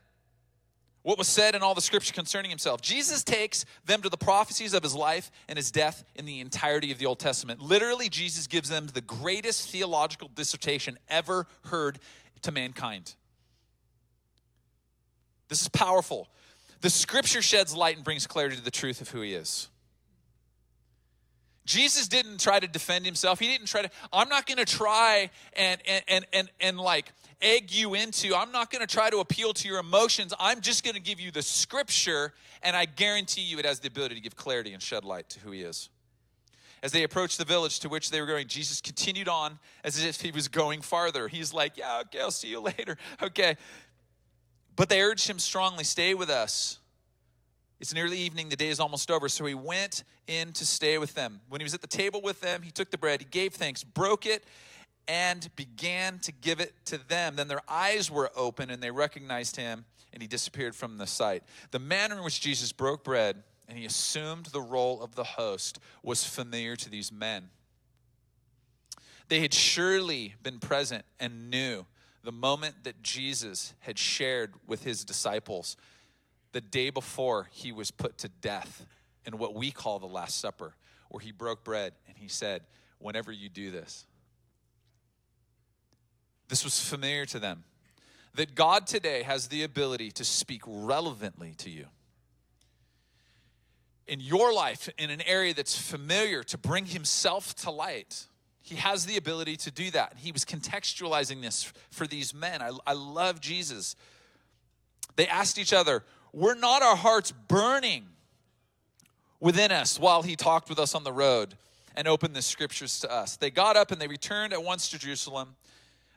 what 1.04 1.16
was 1.16 1.26
said 1.26 1.54
in 1.54 1.62
all 1.62 1.74
the 1.74 1.80
scripture 1.80 2.12
concerning 2.12 2.50
himself. 2.50 2.82
Jesus 2.82 3.24
takes 3.24 3.64
them 3.86 4.02
to 4.02 4.10
the 4.10 4.18
prophecies 4.18 4.74
of 4.74 4.82
his 4.82 4.94
life 4.94 5.30
and 5.48 5.56
his 5.56 5.70
death 5.70 6.04
in 6.14 6.26
the 6.26 6.40
entirety 6.40 6.92
of 6.92 6.98
the 6.98 7.06
Old 7.06 7.20
Testament. 7.20 7.60
Literally, 7.62 8.10
Jesus 8.10 8.46
gives 8.46 8.68
them 8.68 8.88
the 8.92 9.00
greatest 9.00 9.70
theological 9.70 10.28
dissertation 10.34 10.98
ever 11.08 11.46
heard 11.64 11.98
to 12.42 12.52
mankind. 12.52 13.14
This 15.48 15.62
is 15.62 15.68
powerful. 15.68 16.28
The 16.84 16.90
scripture 16.90 17.40
sheds 17.40 17.74
light 17.74 17.96
and 17.96 18.04
brings 18.04 18.26
clarity 18.26 18.56
to 18.56 18.62
the 18.62 18.70
truth 18.70 19.00
of 19.00 19.08
who 19.08 19.22
he 19.22 19.32
is. 19.32 19.68
Jesus 21.64 22.08
didn't 22.08 22.40
try 22.40 22.60
to 22.60 22.66
defend 22.66 23.06
himself. 23.06 23.40
He 23.40 23.46
didn't 23.46 23.68
try 23.68 23.80
to, 23.80 23.90
I'm 24.12 24.28
not 24.28 24.44
going 24.44 24.58
to 24.58 24.66
try 24.66 25.30
and, 25.54 25.80
and, 25.88 26.04
and, 26.08 26.26
and, 26.34 26.50
and 26.60 26.78
like 26.78 27.10
egg 27.40 27.72
you 27.72 27.94
into, 27.94 28.36
I'm 28.36 28.52
not 28.52 28.70
going 28.70 28.86
to 28.86 28.86
try 28.86 29.08
to 29.08 29.20
appeal 29.20 29.54
to 29.54 29.66
your 29.66 29.78
emotions. 29.78 30.34
I'm 30.38 30.60
just 30.60 30.84
going 30.84 30.92
to 30.92 31.00
give 31.00 31.20
you 31.20 31.30
the 31.30 31.40
scripture, 31.40 32.34
and 32.62 32.76
I 32.76 32.84
guarantee 32.84 33.40
you 33.40 33.58
it 33.58 33.64
has 33.64 33.80
the 33.80 33.88
ability 33.88 34.16
to 34.16 34.20
give 34.20 34.36
clarity 34.36 34.74
and 34.74 34.82
shed 34.82 35.06
light 35.06 35.30
to 35.30 35.40
who 35.40 35.52
he 35.52 35.62
is. 35.62 35.88
As 36.84 36.92
they 36.92 37.02
approached 37.02 37.38
the 37.38 37.46
village 37.46 37.80
to 37.80 37.88
which 37.88 38.10
they 38.10 38.20
were 38.20 38.26
going, 38.26 38.46
Jesus 38.46 38.82
continued 38.82 39.26
on 39.26 39.58
as 39.84 40.04
if 40.04 40.20
he 40.20 40.30
was 40.32 40.48
going 40.48 40.82
farther. 40.82 41.28
He's 41.28 41.54
like, 41.54 41.78
Yeah, 41.78 42.02
okay, 42.02 42.20
I'll 42.20 42.30
see 42.30 42.48
you 42.48 42.60
later. 42.78 42.98
Okay. 43.22 43.56
But 44.76 44.88
they 44.88 45.02
urged 45.02 45.28
him 45.28 45.38
strongly, 45.38 45.84
Stay 45.84 46.14
with 46.14 46.30
us. 46.30 46.78
It's 47.80 47.92
nearly 47.92 48.18
evening, 48.18 48.48
the 48.48 48.56
day 48.56 48.68
is 48.68 48.80
almost 48.80 49.10
over. 49.10 49.28
So 49.28 49.44
he 49.44 49.54
went 49.54 50.04
in 50.26 50.52
to 50.52 50.64
stay 50.64 50.96
with 50.98 51.14
them. 51.14 51.40
When 51.48 51.60
he 51.60 51.64
was 51.64 51.74
at 51.74 51.80
the 51.80 51.86
table 51.86 52.22
with 52.22 52.40
them, 52.40 52.62
he 52.62 52.70
took 52.70 52.90
the 52.90 52.98
bread, 52.98 53.20
he 53.20 53.26
gave 53.26 53.54
thanks, 53.54 53.84
broke 53.84 54.26
it, 54.26 54.44
and 55.06 55.54
began 55.56 56.18
to 56.20 56.32
give 56.32 56.60
it 56.60 56.72
to 56.86 56.98
them. 57.08 57.36
Then 57.36 57.48
their 57.48 57.62
eyes 57.68 58.10
were 58.10 58.30
open 58.36 58.70
and 58.70 58.82
they 58.82 58.90
recognized 58.90 59.56
him, 59.56 59.84
and 60.12 60.22
he 60.22 60.26
disappeared 60.26 60.74
from 60.74 60.98
the 60.98 61.06
sight. 61.06 61.42
The 61.72 61.78
manner 61.78 62.16
in 62.16 62.24
which 62.24 62.40
Jesus 62.40 62.72
broke 62.72 63.04
bread 63.04 63.42
and 63.68 63.78
he 63.78 63.84
assumed 63.84 64.46
the 64.46 64.60
role 64.60 65.02
of 65.02 65.14
the 65.14 65.24
host 65.24 65.78
was 66.02 66.24
familiar 66.24 66.76
to 66.76 66.90
these 66.90 67.10
men. 67.10 67.48
They 69.28 69.40
had 69.40 69.54
surely 69.54 70.34
been 70.42 70.58
present 70.58 71.04
and 71.18 71.50
knew 71.50 71.86
the 72.24 72.32
moment 72.32 72.84
that 72.84 73.02
Jesus 73.02 73.74
had 73.80 73.98
shared 73.98 74.54
with 74.66 74.82
his 74.82 75.04
disciples 75.04 75.76
the 76.52 76.60
day 76.60 76.88
before 76.88 77.48
he 77.52 77.70
was 77.70 77.90
put 77.90 78.16
to 78.18 78.28
death 78.28 78.86
in 79.26 79.36
what 79.36 79.54
we 79.54 79.70
call 79.70 79.98
the 79.98 80.06
Last 80.06 80.40
Supper, 80.40 80.74
where 81.10 81.20
he 81.20 81.32
broke 81.32 81.64
bread 81.64 81.92
and 82.08 82.16
he 82.16 82.28
said, 82.28 82.62
Whenever 82.98 83.30
you 83.30 83.50
do 83.50 83.70
this, 83.70 84.06
this 86.48 86.64
was 86.64 86.80
familiar 86.80 87.26
to 87.26 87.38
them. 87.38 87.64
That 88.34 88.54
God 88.54 88.86
today 88.86 89.22
has 89.22 89.48
the 89.48 89.62
ability 89.62 90.10
to 90.12 90.24
speak 90.24 90.62
relevantly 90.66 91.54
to 91.58 91.70
you. 91.70 91.86
In 94.06 94.20
your 94.20 94.52
life, 94.52 94.88
in 94.98 95.10
an 95.10 95.20
area 95.22 95.54
that's 95.54 95.76
familiar, 95.76 96.42
to 96.44 96.58
bring 96.58 96.86
himself 96.86 97.54
to 97.56 97.70
light 97.70 98.26
he 98.64 98.76
has 98.76 99.04
the 99.04 99.18
ability 99.18 99.56
to 99.58 99.70
do 99.70 99.90
that. 99.90 100.14
He 100.16 100.32
was 100.32 100.42
contextualizing 100.46 101.42
this 101.42 101.70
for 101.90 102.06
these 102.06 102.32
men. 102.32 102.62
I, 102.62 102.70
I 102.86 102.94
love 102.94 103.38
Jesus. 103.38 103.94
They 105.16 105.28
asked 105.28 105.58
each 105.58 105.74
other, 105.74 106.02
Were 106.32 106.54
not 106.54 106.82
our 106.82 106.96
hearts 106.96 107.30
burning 107.30 108.06
within 109.38 109.70
us 109.70 110.00
while 110.00 110.22
he 110.22 110.34
talked 110.34 110.70
with 110.70 110.78
us 110.78 110.94
on 110.94 111.04
the 111.04 111.12
road 111.12 111.58
and 111.94 112.08
opened 112.08 112.34
the 112.34 112.40
scriptures 112.40 113.00
to 113.00 113.12
us? 113.12 113.36
They 113.36 113.50
got 113.50 113.76
up 113.76 113.92
and 113.92 114.00
they 114.00 114.08
returned 114.08 114.54
at 114.54 114.64
once 114.64 114.88
to 114.90 114.98
Jerusalem. 114.98 115.56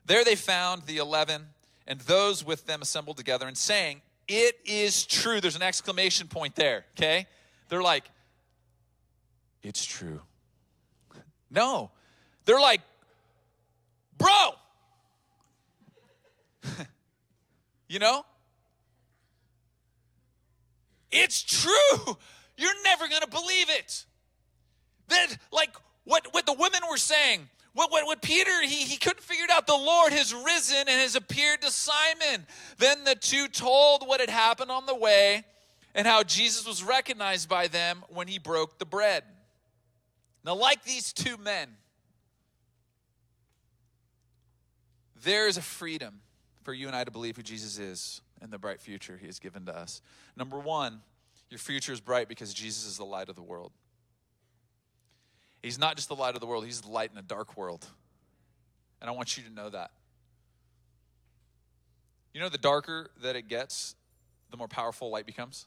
There 0.06 0.24
they 0.24 0.36
found 0.36 0.84
the 0.84 1.00
eleven 1.00 1.48
and 1.86 2.00
those 2.00 2.46
with 2.46 2.66
them 2.66 2.82
assembled 2.82 3.18
together 3.18 3.46
and 3.46 3.58
saying, 3.58 4.02
It 4.30 4.58
is 4.64 5.06
true. 5.06 5.42
There's 5.42 5.58
an 5.58 5.64
exclamation 5.64 6.30
point 6.30 6.56
there, 6.56 6.86
okay? 6.98 7.28
They're 7.68 7.84
like, 7.84 8.06
It's 9.64 9.84
true. 9.84 10.22
No, 11.52 11.92
they're 12.48 12.60
like, 12.60 12.82
bro. 14.18 14.56
you 17.88 18.00
know? 18.00 18.26
It's 21.12 21.44
true. 21.44 22.18
You're 22.58 22.84
never 22.86 23.08
going 23.10 23.22
to 23.22 23.28
believe 23.28 23.70
it. 23.70 24.06
That, 25.10 25.38
like, 25.52 25.76
what, 26.06 26.34
what 26.34 26.46
the 26.46 26.54
women 26.54 26.82
were 26.90 26.98
saying, 26.98 27.50
what, 27.74 27.92
what, 27.92 28.06
what 28.06 28.22
Peter, 28.22 28.62
he, 28.64 28.84
he 28.84 28.96
couldn't 28.98 29.22
figure 29.22 29.44
it 29.44 29.52
out. 29.52 29.68
The 29.68 29.74
Lord 29.74 30.14
has 30.14 30.34
risen 30.34 30.78
and 30.78 30.90
has 30.90 31.18
appeared 31.18 31.62
to 31.64 31.70
Simon. 31.70 32.48
Then 32.78 33.04
the 33.04 33.16
two 33.16 33.50
told 33.50 34.08
what 34.08 34.22
had 34.22 34.30
happened 34.30 34.72
on 34.72 34.86
the 34.86 34.96
way 34.96 35.44
and 35.94 36.08
how 36.08 36.24
Jesus 36.24 36.66
was 36.66 36.82
recognized 36.82 37.50
by 37.50 37.68
them 37.68 38.04
when 38.08 38.30
he 38.30 38.40
broke 38.40 38.80
the 38.80 38.86
bread. 38.86 39.24
Now, 40.46 40.56
like 40.56 40.86
these 40.86 41.12
two 41.12 41.36
men, 41.36 41.68
There 45.24 45.48
is 45.48 45.58
a 45.58 45.62
freedom 45.62 46.22
for 46.64 46.74
you 46.74 46.88
and 46.88 46.96
I 46.96 47.04
to 47.04 47.12
believe 47.12 47.38
who 47.38 47.44
Jesus 47.44 47.80
is 47.80 48.22
and 48.42 48.52
the 48.52 48.58
bright 48.58 48.82
future 48.82 49.18
he 49.20 49.26
has 49.28 49.40
given 49.40 49.66
to 49.66 49.76
us. 49.76 50.02
Number 50.36 50.60
one, 50.60 51.02
your 51.50 51.60
future 51.60 51.94
is 51.94 52.02
bright 52.02 52.28
because 52.28 52.54
Jesus 52.54 52.86
is 52.86 52.98
the 52.98 53.06
light 53.06 53.30
of 53.30 53.36
the 53.36 53.42
world. 53.42 53.72
He's 55.64 55.80
not 55.80 55.96
just 55.96 56.08
the 56.08 56.16
light 56.16 56.36
of 56.36 56.42
the 56.42 56.48
world, 56.48 56.66
he's 56.66 56.82
the 56.82 56.92
light 56.92 57.12
in 57.12 57.18
a 57.18 57.24
dark 57.24 57.58
world. 57.58 57.86
And 59.02 59.10
I 59.10 59.14
want 59.14 59.38
you 59.38 59.44
to 59.44 59.50
know 59.50 59.70
that. 59.70 59.92
You 62.34 62.42
know, 62.42 62.50
the 62.50 62.58
darker 62.58 63.10
that 63.22 63.36
it 63.36 63.48
gets, 63.48 63.96
the 64.52 64.58
more 64.58 64.68
powerful 64.68 65.10
light 65.10 65.26
becomes. 65.26 65.66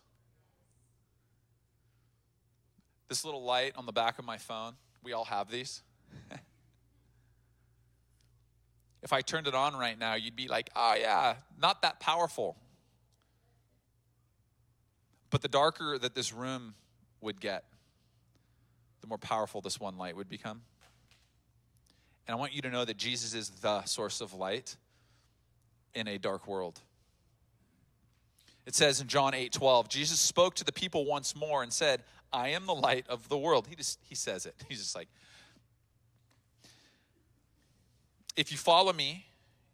This 3.08 3.24
little 3.24 3.42
light 3.42 3.72
on 3.76 3.86
the 3.86 3.92
back 3.92 4.18
of 4.18 4.24
my 4.24 4.36
phone, 4.36 4.74
we 5.02 5.12
all 5.12 5.24
have 5.24 5.50
these. 5.50 5.82
If 9.02 9.12
I 9.12 9.22
turned 9.22 9.46
it 9.46 9.54
on 9.54 9.74
right 9.74 9.98
now, 9.98 10.14
you'd 10.14 10.36
be 10.36 10.48
like, 10.48 10.70
oh, 10.76 10.94
yeah, 10.98 11.36
not 11.60 11.82
that 11.82 12.00
powerful. 12.00 12.56
But 15.30 15.42
the 15.42 15.48
darker 15.48 15.98
that 15.98 16.14
this 16.14 16.32
room 16.32 16.74
would 17.20 17.40
get, 17.40 17.64
the 19.00 19.06
more 19.06 19.18
powerful 19.18 19.60
this 19.60 19.80
one 19.80 19.96
light 19.96 20.16
would 20.16 20.28
become. 20.28 20.62
And 22.26 22.36
I 22.36 22.38
want 22.38 22.52
you 22.52 22.62
to 22.62 22.70
know 22.70 22.84
that 22.84 22.96
Jesus 22.96 23.34
is 23.34 23.50
the 23.50 23.84
source 23.84 24.20
of 24.20 24.34
light. 24.34 24.76
in 25.94 26.06
a 26.06 26.18
dark 26.18 26.46
world. 26.46 26.80
It 28.66 28.74
says 28.74 29.00
in 29.00 29.08
John 29.08 29.34
8 29.34 29.52
12, 29.52 29.88
Jesus 29.88 30.20
spoke 30.20 30.54
to 30.56 30.64
the 30.64 30.72
people 30.72 31.04
once 31.04 31.34
more 31.34 31.62
and 31.62 31.72
said, 31.72 32.04
I 32.32 32.50
am 32.50 32.66
the 32.66 32.74
light 32.74 33.06
of 33.08 33.28
the 33.28 33.38
world. 33.38 33.66
He 33.68 33.74
just 33.74 33.98
he 34.02 34.14
says 34.14 34.46
it. 34.46 34.54
He's 34.68 34.78
just 34.78 34.94
like, 34.94 35.08
if 38.36 38.52
you 38.52 38.58
follow 38.58 38.92
me, 38.92 39.26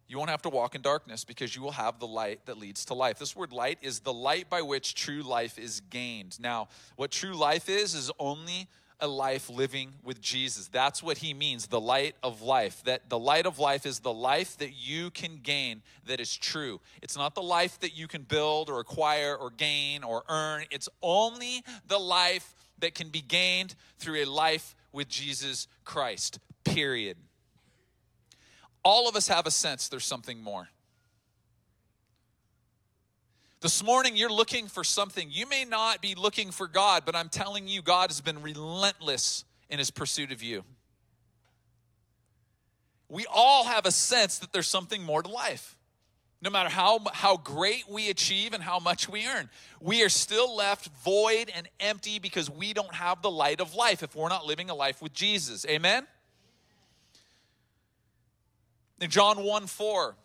you 0.08 0.18
won't 0.18 0.30
have 0.30 0.42
to 0.42 0.48
walk 0.48 0.74
in 0.74 0.82
darkness 0.82 1.24
because 1.24 1.56
you 1.56 1.62
will 1.62 1.72
have 1.72 1.98
the 1.98 2.06
light 2.06 2.46
that 2.46 2.58
leads 2.58 2.84
to 2.86 2.94
life. 2.94 3.18
This 3.18 3.34
word 3.34 3.52
light 3.52 3.78
is 3.82 4.00
the 4.00 4.12
light 4.12 4.48
by 4.48 4.62
which 4.62 4.94
true 4.94 5.22
life 5.22 5.58
is 5.58 5.80
gained. 5.80 6.38
Now, 6.40 6.68
what 6.94 7.10
true 7.10 7.34
life 7.34 7.68
is, 7.68 7.94
is 7.94 8.10
only 8.18 8.68
a 9.00 9.08
life 9.08 9.50
living 9.50 9.92
with 10.04 10.20
Jesus. 10.20 10.68
That's 10.68 11.02
what 11.02 11.18
he 11.18 11.34
means, 11.34 11.66
the 11.66 11.80
light 11.80 12.14
of 12.22 12.40
life. 12.40 12.82
That 12.84 13.10
the 13.10 13.18
light 13.18 13.46
of 13.46 13.58
life 13.58 13.84
is 13.84 13.98
the 13.98 14.12
life 14.12 14.56
that 14.58 14.72
you 14.72 15.10
can 15.10 15.40
gain 15.42 15.82
that 16.06 16.20
is 16.20 16.34
true. 16.34 16.80
It's 17.02 17.16
not 17.16 17.34
the 17.34 17.42
life 17.42 17.78
that 17.80 17.96
you 17.96 18.08
can 18.08 18.22
build 18.22 18.70
or 18.70 18.80
acquire 18.80 19.34
or 19.34 19.50
gain 19.50 20.02
or 20.02 20.22
earn. 20.28 20.64
It's 20.70 20.88
only 21.02 21.62
the 21.88 21.98
life 21.98 22.54
that 22.78 22.94
can 22.94 23.08
be 23.08 23.20
gained 23.20 23.74
through 23.98 24.22
a 24.22 24.24
life 24.24 24.76
with 24.92 25.08
Jesus 25.08 25.66
Christ. 25.84 26.38
Period 26.64 27.16
all 28.86 29.08
of 29.08 29.16
us 29.16 29.26
have 29.26 29.48
a 29.48 29.50
sense 29.50 29.88
there's 29.88 30.04
something 30.04 30.40
more. 30.40 30.68
This 33.60 33.82
morning, 33.82 34.16
you're 34.16 34.30
looking 34.30 34.68
for 34.68 34.84
something. 34.84 35.26
You 35.28 35.48
may 35.48 35.64
not 35.64 36.00
be 36.00 36.14
looking 36.14 36.52
for 36.52 36.68
God, 36.68 37.02
but 37.04 37.16
I'm 37.16 37.28
telling 37.28 37.66
you, 37.66 37.82
God 37.82 38.10
has 38.10 38.20
been 38.20 38.42
relentless 38.42 39.44
in 39.68 39.80
his 39.80 39.90
pursuit 39.90 40.30
of 40.30 40.40
you. 40.40 40.62
We 43.08 43.26
all 43.28 43.64
have 43.64 43.86
a 43.86 43.90
sense 43.90 44.38
that 44.38 44.52
there's 44.52 44.68
something 44.68 45.02
more 45.02 45.20
to 45.20 45.28
life. 45.28 45.76
No 46.40 46.50
matter 46.50 46.68
how, 46.68 47.00
how 47.12 47.38
great 47.38 47.90
we 47.90 48.08
achieve 48.08 48.52
and 48.52 48.62
how 48.62 48.78
much 48.78 49.08
we 49.08 49.26
earn, 49.26 49.50
we 49.80 50.04
are 50.04 50.08
still 50.08 50.54
left 50.54 50.90
void 51.04 51.50
and 51.56 51.68
empty 51.80 52.20
because 52.20 52.48
we 52.48 52.72
don't 52.72 52.94
have 52.94 53.20
the 53.20 53.32
light 53.32 53.60
of 53.60 53.74
life 53.74 54.04
if 54.04 54.14
we're 54.14 54.28
not 54.28 54.46
living 54.46 54.70
a 54.70 54.76
life 54.76 55.02
with 55.02 55.12
Jesus. 55.12 55.66
Amen? 55.66 56.06
In 59.00 59.10
John 59.10 59.42
1 59.42 59.66
4, 59.66 60.16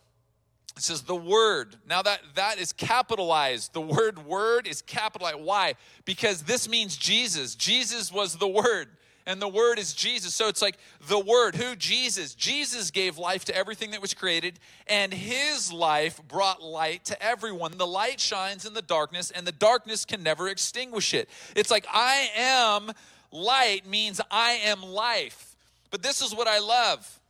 it 0.76 0.82
says 0.82 1.02
the 1.02 1.16
word. 1.16 1.76
Now 1.86 2.02
that 2.02 2.20
that 2.34 2.58
is 2.58 2.72
capitalized. 2.72 3.74
The 3.74 3.80
word 3.80 4.24
word 4.24 4.66
is 4.66 4.82
capitalized. 4.82 5.40
Why? 5.40 5.74
Because 6.04 6.42
this 6.42 6.68
means 6.68 6.96
Jesus. 6.96 7.54
Jesus 7.54 8.10
was 8.10 8.36
the 8.36 8.48
word. 8.48 8.88
And 9.24 9.40
the 9.40 9.48
word 9.48 9.78
is 9.78 9.92
Jesus. 9.92 10.34
So 10.34 10.48
it's 10.48 10.62
like 10.62 10.78
the 11.06 11.18
word, 11.18 11.54
who? 11.54 11.76
Jesus. 11.76 12.34
Jesus 12.34 12.90
gave 12.90 13.18
life 13.18 13.44
to 13.44 13.56
everything 13.56 13.92
that 13.92 14.00
was 14.00 14.14
created, 14.14 14.58
and 14.88 15.14
his 15.14 15.72
life 15.72 16.20
brought 16.26 16.60
light 16.60 17.04
to 17.04 17.22
everyone. 17.22 17.76
The 17.76 17.86
light 17.86 18.18
shines 18.18 18.66
in 18.66 18.74
the 18.74 18.82
darkness, 18.82 19.30
and 19.30 19.46
the 19.46 19.52
darkness 19.52 20.04
can 20.04 20.24
never 20.24 20.48
extinguish 20.48 21.14
it. 21.14 21.28
It's 21.54 21.70
like 21.70 21.86
I 21.92 22.30
am 22.36 22.90
light 23.30 23.86
means 23.86 24.20
I 24.30 24.52
am 24.64 24.82
life. 24.82 25.56
But 25.90 26.02
this 26.02 26.20
is 26.20 26.34
what 26.34 26.48
I 26.48 26.58
love 26.58 27.20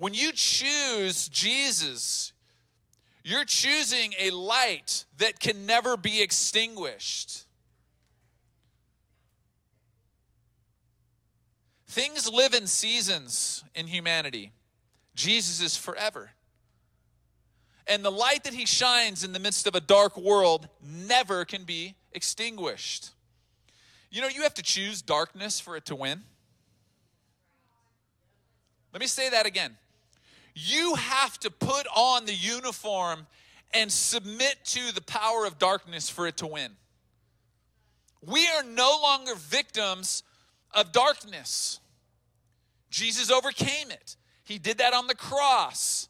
when 0.00 0.14
you 0.14 0.32
choose 0.32 1.28
Jesus, 1.28 2.32
you're 3.22 3.44
choosing 3.44 4.14
a 4.18 4.30
light 4.30 5.04
that 5.18 5.38
can 5.38 5.66
never 5.66 5.94
be 5.94 6.22
extinguished. 6.22 7.44
Things 11.86 12.32
live 12.32 12.54
in 12.54 12.66
seasons 12.66 13.62
in 13.74 13.88
humanity. 13.88 14.52
Jesus 15.14 15.60
is 15.60 15.76
forever. 15.76 16.30
And 17.86 18.02
the 18.02 18.10
light 18.10 18.44
that 18.44 18.54
he 18.54 18.64
shines 18.64 19.22
in 19.22 19.34
the 19.34 19.38
midst 19.38 19.66
of 19.66 19.74
a 19.74 19.80
dark 19.82 20.16
world 20.16 20.66
never 20.82 21.44
can 21.44 21.64
be 21.64 21.94
extinguished. 22.12 23.10
You 24.10 24.22
know, 24.22 24.28
you 24.28 24.44
have 24.44 24.54
to 24.54 24.62
choose 24.62 25.02
darkness 25.02 25.60
for 25.60 25.76
it 25.76 25.84
to 25.84 25.94
win. 25.94 26.22
Let 28.94 29.00
me 29.00 29.06
say 29.06 29.28
that 29.28 29.44
again 29.44 29.76
you 30.66 30.94
have 30.94 31.38
to 31.40 31.50
put 31.50 31.86
on 31.94 32.26
the 32.26 32.34
uniform 32.34 33.26
and 33.72 33.90
submit 33.90 34.56
to 34.64 34.94
the 34.94 35.00
power 35.00 35.46
of 35.46 35.58
darkness 35.58 36.10
for 36.10 36.26
it 36.26 36.36
to 36.38 36.46
win. 36.46 36.72
We 38.22 38.46
are 38.48 38.62
no 38.62 38.98
longer 39.02 39.34
victims 39.36 40.22
of 40.72 40.92
darkness. 40.92 41.80
Jesus 42.90 43.30
overcame 43.30 43.90
it. 43.90 44.16
He 44.44 44.58
did 44.58 44.78
that 44.78 44.92
on 44.92 45.06
the 45.06 45.14
cross. 45.14 46.08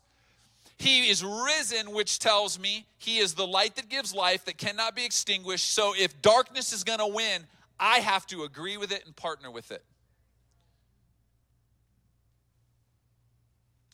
He 0.79 1.11
is 1.11 1.23
risen, 1.23 1.93
which 1.93 2.19
tells 2.19 2.59
me 2.59 2.87
he 2.97 3.19
is 3.19 3.35
the 3.35 3.47
light 3.47 3.77
that 3.77 3.91
gives 3.91 4.15
life 4.15 4.47
that 4.47 4.57
cannot 4.57 4.97
be 4.97 5.05
extinguished. 5.05 5.71
So 5.71 5.93
if 5.97 6.23
darkness 6.23 6.73
is 6.73 6.85
going 6.85 7.01
to 7.01 7.07
win, 7.07 7.43
I 7.79 7.99
have 7.99 8.27
to 8.29 8.45
agree 8.45 8.79
with 8.79 8.91
it 8.91 9.05
and 9.05 9.15
partner 9.15 9.51
with 9.51 9.71
it. 9.71 9.85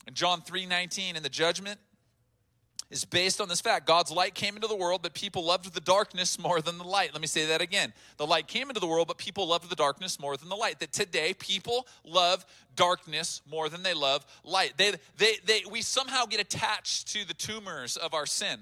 In 0.06 0.14
John 0.14 0.40
3 0.42 0.66
19, 0.66 1.16
in 1.16 1.22
the 1.22 1.28
judgment, 1.28 1.80
is 2.90 3.04
based 3.04 3.40
on 3.40 3.48
this 3.48 3.60
fact 3.60 3.86
God's 3.86 4.10
light 4.10 4.34
came 4.34 4.54
into 4.54 4.68
the 4.68 4.76
world, 4.76 5.02
but 5.02 5.12
people 5.12 5.44
loved 5.44 5.72
the 5.74 5.80
darkness 5.80 6.38
more 6.38 6.60
than 6.60 6.78
the 6.78 6.84
light. 6.84 7.12
Let 7.12 7.20
me 7.20 7.26
say 7.26 7.46
that 7.46 7.60
again. 7.60 7.92
The 8.16 8.26
light 8.26 8.46
came 8.46 8.68
into 8.68 8.80
the 8.80 8.86
world, 8.86 9.08
but 9.08 9.18
people 9.18 9.48
loved 9.48 9.68
the 9.68 9.76
darkness 9.76 10.20
more 10.20 10.36
than 10.36 10.48
the 10.48 10.56
light. 10.56 10.78
That 10.78 10.92
today, 10.92 11.34
people 11.34 11.86
love 12.04 12.46
darkness 12.76 13.42
more 13.50 13.68
than 13.68 13.82
they 13.82 13.94
love 13.94 14.24
light. 14.44 14.74
They, 14.76 14.92
they, 15.16 15.34
they, 15.44 15.62
we 15.68 15.82
somehow 15.82 16.26
get 16.26 16.40
attached 16.40 17.08
to 17.14 17.26
the 17.26 17.34
tumors 17.34 17.96
of 17.96 18.14
our 18.14 18.26
sin. 18.26 18.60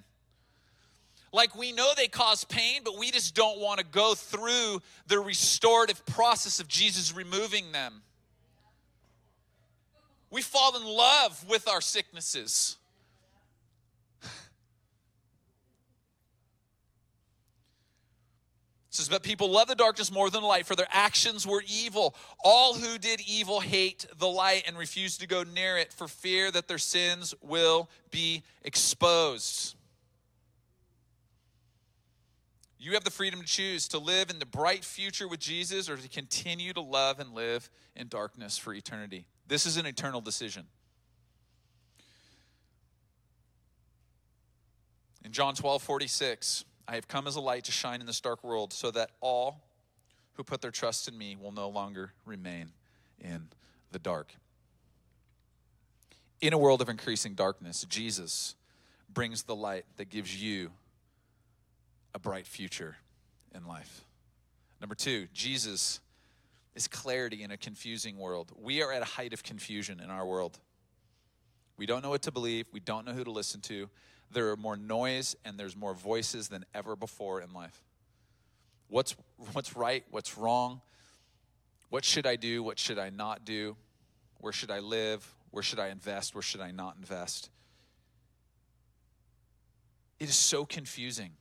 Like 1.32 1.56
we 1.56 1.72
know 1.72 1.90
they 1.96 2.06
cause 2.06 2.44
pain, 2.44 2.82
but 2.84 2.96
we 2.96 3.10
just 3.10 3.34
don't 3.34 3.58
want 3.58 3.80
to 3.80 3.84
go 3.84 4.14
through 4.14 4.80
the 5.08 5.18
restorative 5.18 6.06
process 6.06 6.60
of 6.60 6.68
Jesus 6.68 7.14
removing 7.14 7.72
them. 7.72 8.03
We 10.34 10.42
fall 10.42 10.76
in 10.76 10.84
love 10.84 11.46
with 11.48 11.68
our 11.68 11.80
sicknesses. 11.80 12.76
It 14.24 14.28
says, 18.90 19.08
But 19.08 19.22
people 19.22 19.48
love 19.48 19.68
the 19.68 19.76
darkness 19.76 20.10
more 20.10 20.30
than 20.30 20.42
light, 20.42 20.66
for 20.66 20.74
their 20.74 20.88
actions 20.90 21.46
were 21.46 21.62
evil. 21.68 22.16
All 22.42 22.74
who 22.74 22.98
did 22.98 23.20
evil 23.28 23.60
hate 23.60 24.06
the 24.18 24.26
light 24.26 24.64
and 24.66 24.76
refuse 24.76 25.18
to 25.18 25.28
go 25.28 25.44
near 25.44 25.76
it 25.76 25.92
for 25.92 26.08
fear 26.08 26.50
that 26.50 26.66
their 26.66 26.78
sins 26.78 27.32
will 27.40 27.88
be 28.10 28.42
exposed. 28.62 29.76
You 32.76 32.94
have 32.94 33.04
the 33.04 33.10
freedom 33.12 33.40
to 33.40 33.46
choose 33.46 33.86
to 33.88 33.98
live 33.98 34.30
in 34.30 34.40
the 34.40 34.46
bright 34.46 34.84
future 34.84 35.28
with 35.28 35.38
Jesus 35.38 35.88
or 35.88 35.96
to 35.96 36.08
continue 36.08 36.72
to 36.72 36.80
love 36.80 37.20
and 37.20 37.34
live 37.34 37.70
in 37.94 38.08
darkness 38.08 38.58
for 38.58 38.74
eternity. 38.74 39.26
This 39.46 39.66
is 39.66 39.76
an 39.76 39.86
eternal 39.86 40.20
decision. 40.20 40.64
In 45.24 45.32
John 45.32 45.54
12, 45.54 45.82
46, 45.82 46.64
I 46.86 46.94
have 46.94 47.08
come 47.08 47.26
as 47.26 47.36
a 47.36 47.40
light 47.40 47.64
to 47.64 47.72
shine 47.72 48.00
in 48.00 48.06
this 48.06 48.20
dark 48.20 48.44
world 48.44 48.72
so 48.72 48.90
that 48.90 49.10
all 49.20 49.62
who 50.34 50.44
put 50.44 50.60
their 50.60 50.70
trust 50.70 51.08
in 51.08 51.16
me 51.16 51.36
will 51.40 51.52
no 51.52 51.68
longer 51.68 52.12
remain 52.26 52.72
in 53.20 53.48
the 53.90 53.98
dark. 53.98 54.34
In 56.40 56.52
a 56.52 56.58
world 56.58 56.82
of 56.82 56.88
increasing 56.88 57.34
darkness, 57.34 57.86
Jesus 57.88 58.54
brings 59.12 59.44
the 59.44 59.54
light 59.54 59.86
that 59.96 60.10
gives 60.10 60.40
you 60.42 60.72
a 62.14 62.18
bright 62.18 62.46
future 62.46 62.96
in 63.54 63.66
life. 63.66 64.04
Number 64.80 64.94
two, 64.94 65.28
Jesus 65.32 66.00
is 66.74 66.88
clarity 66.88 67.42
in 67.42 67.50
a 67.50 67.56
confusing 67.56 68.18
world. 68.18 68.52
We 68.60 68.82
are 68.82 68.92
at 68.92 69.02
a 69.02 69.06
height 69.06 69.32
of 69.32 69.42
confusion 69.42 70.00
in 70.00 70.10
our 70.10 70.26
world. 70.26 70.58
We 71.76 71.86
don't 71.86 72.02
know 72.02 72.10
what 72.10 72.22
to 72.22 72.32
believe, 72.32 72.66
we 72.72 72.80
don't 72.80 73.06
know 73.06 73.12
who 73.12 73.24
to 73.24 73.30
listen 73.30 73.60
to. 73.62 73.88
There 74.30 74.50
are 74.50 74.56
more 74.56 74.76
noise 74.76 75.36
and 75.44 75.58
there's 75.58 75.76
more 75.76 75.94
voices 75.94 76.48
than 76.48 76.64
ever 76.74 76.96
before 76.96 77.40
in 77.40 77.52
life. 77.52 77.82
What's 78.88 79.14
what's 79.52 79.76
right, 79.76 80.04
what's 80.10 80.36
wrong? 80.36 80.80
What 81.90 82.04
should 82.04 82.26
I 82.26 82.36
do? 82.36 82.62
What 82.62 82.78
should 82.78 82.98
I 82.98 83.10
not 83.10 83.44
do? 83.44 83.76
Where 84.40 84.52
should 84.52 84.70
I 84.70 84.80
live? 84.80 85.26
Where 85.50 85.62
should 85.62 85.78
I 85.78 85.88
invest? 85.88 86.34
Where 86.34 86.42
should 86.42 86.60
I 86.60 86.70
not 86.70 86.96
invest? 86.96 87.50
It 90.18 90.28
is 90.28 90.36
so 90.36 90.64
confusing. 90.64 91.32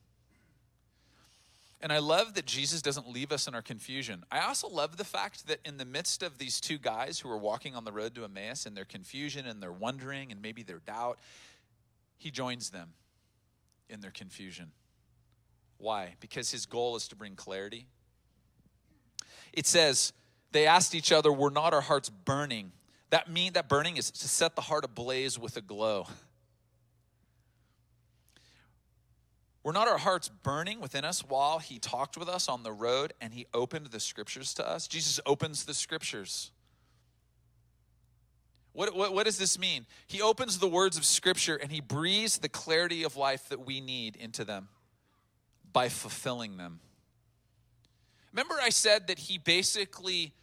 And 1.84 1.92
I 1.92 2.00
love 2.00 2.36
that 2.36 2.46
Jesus 2.46 2.82
doesn't 2.82 3.10
leave 3.10 3.34
us 3.34 3.46
in 3.46 3.54
our 3.54 3.62
confusion. 3.62 4.24
I 4.32 4.40
also 4.40 4.70
love 4.70 4.96
the 4.96 5.04
fact 5.04 5.48
that 5.48 5.60
in 5.66 5.76
the 5.76 5.84
midst 5.84 6.24
of 6.24 6.38
these 6.38 6.62
two 6.62 6.78
guys 6.78 7.20
who 7.20 7.30
are 7.30 7.38
walking 7.38 7.76
on 7.76 7.84
the 7.84 7.92
road 7.92 8.16
to 8.16 8.24
Emmaus 8.24 8.66
in 8.66 8.74
their 8.74 8.86
confusion 8.86 9.46
and 9.46 9.62
their 9.62 9.74
wondering 9.74 10.32
and 10.32 10.42
maybe 10.42 10.64
their 10.64 10.80
doubt, 10.80 11.20
he 12.16 12.32
joins 12.32 12.70
them 12.70 12.94
in 13.90 14.00
their 14.00 14.12
confusion. 14.12 14.72
Why? 15.78 16.16
Because 16.22 16.52
his 16.52 16.66
goal 16.66 16.96
is 16.96 17.10
to 17.10 17.18
bring 17.18 17.36
clarity. 17.36 17.88
It 19.52 19.68
says, 19.68 20.14
they 20.54 20.66
asked 20.66 20.96
each 20.96 21.12
other, 21.12 21.34
Were 21.34 21.52
not 21.52 21.74
our 21.74 21.82
hearts 21.82 22.08
burning? 22.08 22.72
That 23.10 23.30
mean 23.30 23.54
that 23.54 23.68
burning 23.68 23.98
is 23.98 24.10
to 24.10 24.30
set 24.30 24.56
the 24.56 24.62
heart 24.62 24.86
ablaze 24.86 25.38
with 25.38 25.58
a 25.58 25.62
glow. 25.62 26.08
Were 29.64 29.74
not 29.74 29.88
our 29.88 29.98
hearts 29.98 30.28
burning 30.28 30.82
within 30.82 31.06
us 31.06 31.24
while 31.24 31.60
he 31.60 31.80
talked 31.80 32.18
with 32.18 32.28
us 32.28 32.50
on 32.50 32.64
the 32.64 32.72
road 32.74 33.14
and 33.22 33.34
he 33.34 33.48
opened 33.54 33.88
the 33.88 34.00
scriptures 34.00 34.54
to 34.56 34.68
us? 34.68 34.88
Jesus 34.88 35.22
opens 35.26 35.64
the 35.64 35.74
scriptures. 35.74 36.52
What, 38.74 38.94
what, 38.96 39.14
what, 39.14 39.26
does 39.26 39.38
this 39.38 39.58
mean? 39.58 39.86
He 40.08 40.22
opens 40.22 40.60
the 40.60 40.68
words 40.68 40.98
of 40.98 41.06
scripture 41.06 41.56
and 41.56 41.72
he 41.72 41.80
breathes 41.80 42.40
the 42.40 42.50
clarity 42.50 43.04
of 43.04 43.16
life 43.16 43.48
that 43.50 43.66
we 43.66 43.80
need 43.80 44.18
into 44.18 44.44
them 44.44 44.68
by 45.72 45.90
fulfilling 45.90 46.58
them. 46.58 46.80
Remember, 48.34 48.56
I 48.62 48.70
said 48.70 49.08
that 49.08 49.20
he 49.20 49.38
basically 49.38 50.34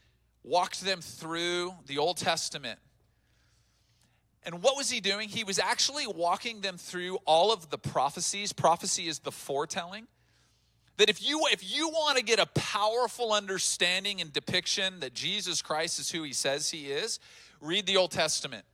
walked 0.42 0.83
them 0.83 1.00
through 1.00 1.74
the 1.87 1.98
Old 1.98 2.16
Testament 2.16 2.78
and 4.44 4.62
what 4.62 4.76
was 4.76 4.90
he 4.90 5.00
doing? 5.00 5.29
He 5.29 5.44
was 5.44 5.59
actually 5.59 6.07
walking 6.07 6.61
them 6.61 6.79
through 6.79 7.18
all 7.26 7.53
of 7.53 7.70
the 7.70 7.79
prophecies. 7.79 8.53
Prophecy 8.53 9.07
is 9.07 9.18
the 9.18 9.33
foretelling. 9.33 10.07
That 10.96 11.11
if 11.11 11.26
you 11.26 11.42
if 11.50 11.74
you 11.74 11.88
want 11.88 12.18
to 12.18 12.24
get 12.24 12.38
a 12.38 12.46
powerful 12.46 13.33
understanding 13.33 14.20
and 14.20 14.33
depiction 14.33 15.00
that 15.00 15.14
Jesus 15.14 15.62
Christ 15.62 15.98
is 15.98 16.11
who 16.11 16.22
he 16.22 16.33
says 16.33 16.70
he 16.70 16.87
is, 16.87 17.20
read 17.61 17.87
the 17.87 17.96
Old 17.96 18.11
Testament. 18.11 18.64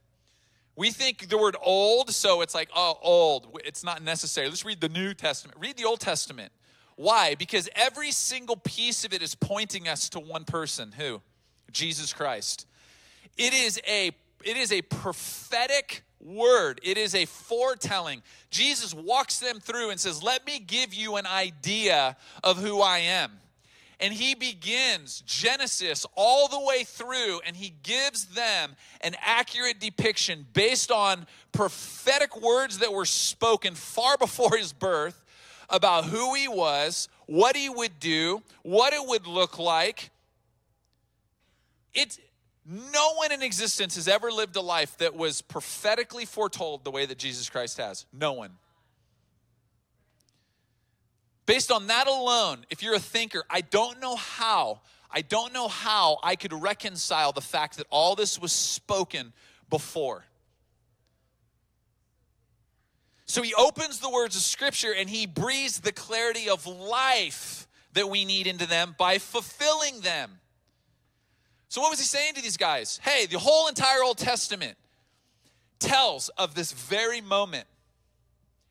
We 0.76 0.90
think 0.90 1.29
the 1.29 1.38
word 1.38 1.57
old, 1.62 2.11
so 2.11 2.42
it's 2.42 2.55
like, 2.55 2.68
oh, 2.76 2.98
old. 3.00 3.59
It's 3.64 3.83
not 3.83 4.02
necessary. 4.02 4.48
Let's 4.48 4.64
read 4.64 4.81
the 4.81 4.90
New 4.90 5.14
Testament. 5.14 5.59
Read 5.59 5.79
the 5.79 5.85
Old 5.85 6.00
Testament. 6.00 6.52
Why? 6.96 7.35
Because 7.35 7.68
every 7.74 8.11
single 8.11 8.57
piece 8.57 9.05
of 9.05 9.14
it 9.14 9.22
is 9.22 9.35
pointing 9.35 9.88
us 9.88 10.11
to 10.11 10.20
one 10.20 10.44
person. 10.44 10.92
Who? 10.98 11.22
Jesus 11.72 12.12
Christ. 12.12 12.66
It 13.38 13.55
is 13.55 13.81
a 13.87 14.12
it 14.46 14.56
is 14.56 14.70
a 14.70 14.80
prophetic 14.82 16.04
word, 16.20 16.80
it 16.82 16.96
is 16.96 17.14
a 17.14 17.26
foretelling. 17.26 18.22
Jesus 18.48 18.94
walks 18.94 19.38
them 19.38 19.61
through 19.61 19.90
and 19.90 19.98
says, 19.98 20.22
Let 20.22 20.46
me 20.46 20.59
give 20.59 20.94
you 20.94 21.16
an 21.16 21.26
idea 21.26 22.16
of 22.44 22.59
who 22.59 22.80
I 22.80 22.98
am. 22.98 23.32
And 23.98 24.12
he 24.12 24.35
begins 24.35 25.22
Genesis 25.26 26.04
all 26.14 26.48
the 26.48 26.61
way 26.61 26.85
through, 26.85 27.40
and 27.46 27.56
he 27.56 27.72
gives 27.82 28.26
them 28.26 28.76
an 29.00 29.16
accurate 29.22 29.80
depiction 29.80 30.46
based 30.52 30.90
on 30.90 31.26
prophetic 31.52 32.40
words 32.40 32.78
that 32.78 32.92
were 32.92 33.06
spoken 33.06 33.74
far 33.74 34.16
before 34.18 34.56
his 34.56 34.72
birth 34.72 35.24
about 35.68 36.04
who 36.04 36.35
he 36.35 36.46
was, 36.46 37.09
what 37.26 37.56
he 37.56 37.68
would 37.68 37.98
do, 37.98 38.42
what 38.62 38.92
it 38.92 39.04
would 39.04 39.26
look 39.26 39.59
like. 39.59 40.11
It's, 41.94 42.20
no 42.68 43.14
one 43.14 43.33
in 43.33 43.42
existence 43.42 43.94
has 43.94 44.09
ever 44.09 44.31
lived 44.31 44.57
a 44.57 44.61
life 44.61 44.96
that 44.98 45.14
was 45.14 45.40
prophetically 45.40 46.24
foretold 46.24 46.85
the 46.85 46.90
way 46.90 47.07
that 47.07 47.18
Jesus 47.18 47.48
Christ 47.48 47.79
has. 47.79 48.07
No 48.12 48.33
one. 48.33 48.52
Based 51.46 51.70
on 51.70 51.87
that 51.87 52.09
alone, 52.09 52.66
if 52.70 52.83
you're 52.83 52.96
a 52.96 53.00
thinker, 53.00 53.44
I 53.48 53.61
don't 53.61 54.00
know 54.00 54.16
how, 54.16 54.81
I 55.11 55.22
don't 55.22 55.52
know 55.52 55.68
how 55.68 56.18
I 56.24 56.35
could 56.35 56.52
reconcile 56.52 57.31
the 57.31 57.40
fact 57.40 57.76
that 57.76 57.87
all 57.88 58.16
this 58.16 58.40
was 58.40 58.52
spoken 58.52 59.33
before. 59.70 60.24
So 63.26 63.42
he 63.42 63.55
opens 63.55 64.00
the 64.00 64.11
words 64.11 64.35
of 64.35 64.42
Scripture 64.42 64.92
and 64.92 65.09
he 65.09 65.26
breathes 65.26 65.81
the 65.81 65.92
clarity 65.92 66.48
of 66.48 66.66
life 66.66 67.68
that 67.92 68.09
we 68.09 68.24
need 68.24 68.48
into 68.48 68.66
them 68.66 68.96
by 68.98 69.18
fulfilling 69.18 70.00
them. 70.00 70.40
So, 71.68 71.81
what 71.81 71.90
was 71.90 71.98
he 71.98 72.05
saying 72.05 72.35
to 72.35 72.42
these 72.42 72.57
guys? 72.57 73.00
Hey, 73.02 73.26
the 73.26 73.38
whole 73.38 73.68
entire 73.68 74.02
Old 74.02 74.18
Testament 74.18 74.76
tells 75.79 76.29
of 76.31 76.55
this 76.55 76.72
very 76.72 77.20
moment. 77.20 77.66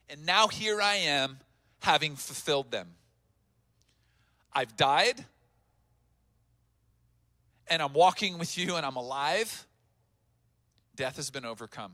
And 0.10 0.26
now 0.26 0.48
here 0.48 0.82
I 0.82 0.96
am 0.96 1.40
having 1.80 2.16
fulfilled 2.16 2.72
them. 2.72 2.88
I've 4.54 4.78
died, 4.78 5.26
and 7.68 7.82
I'm 7.82 7.94
walking 7.94 8.38
with 8.38 8.58
you, 8.58 8.76
and 8.76 8.86
I'm 8.86 8.96
alive. 8.96 9.68
Death 10.96 11.18
has 11.18 11.30
been 11.30 11.46
overcome. 11.46 11.94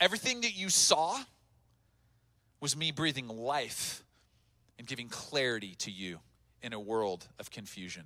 Everything 0.00 0.40
that 0.40 0.56
you 0.56 0.70
saw 0.70 1.18
was 2.60 2.76
me 2.76 2.90
breathing 2.90 3.28
life 3.28 4.02
and 4.78 4.86
giving 4.86 5.08
clarity 5.08 5.74
to 5.78 5.90
you 5.90 6.20
in 6.62 6.72
a 6.72 6.80
world 6.80 7.26
of 7.38 7.50
confusion. 7.50 8.04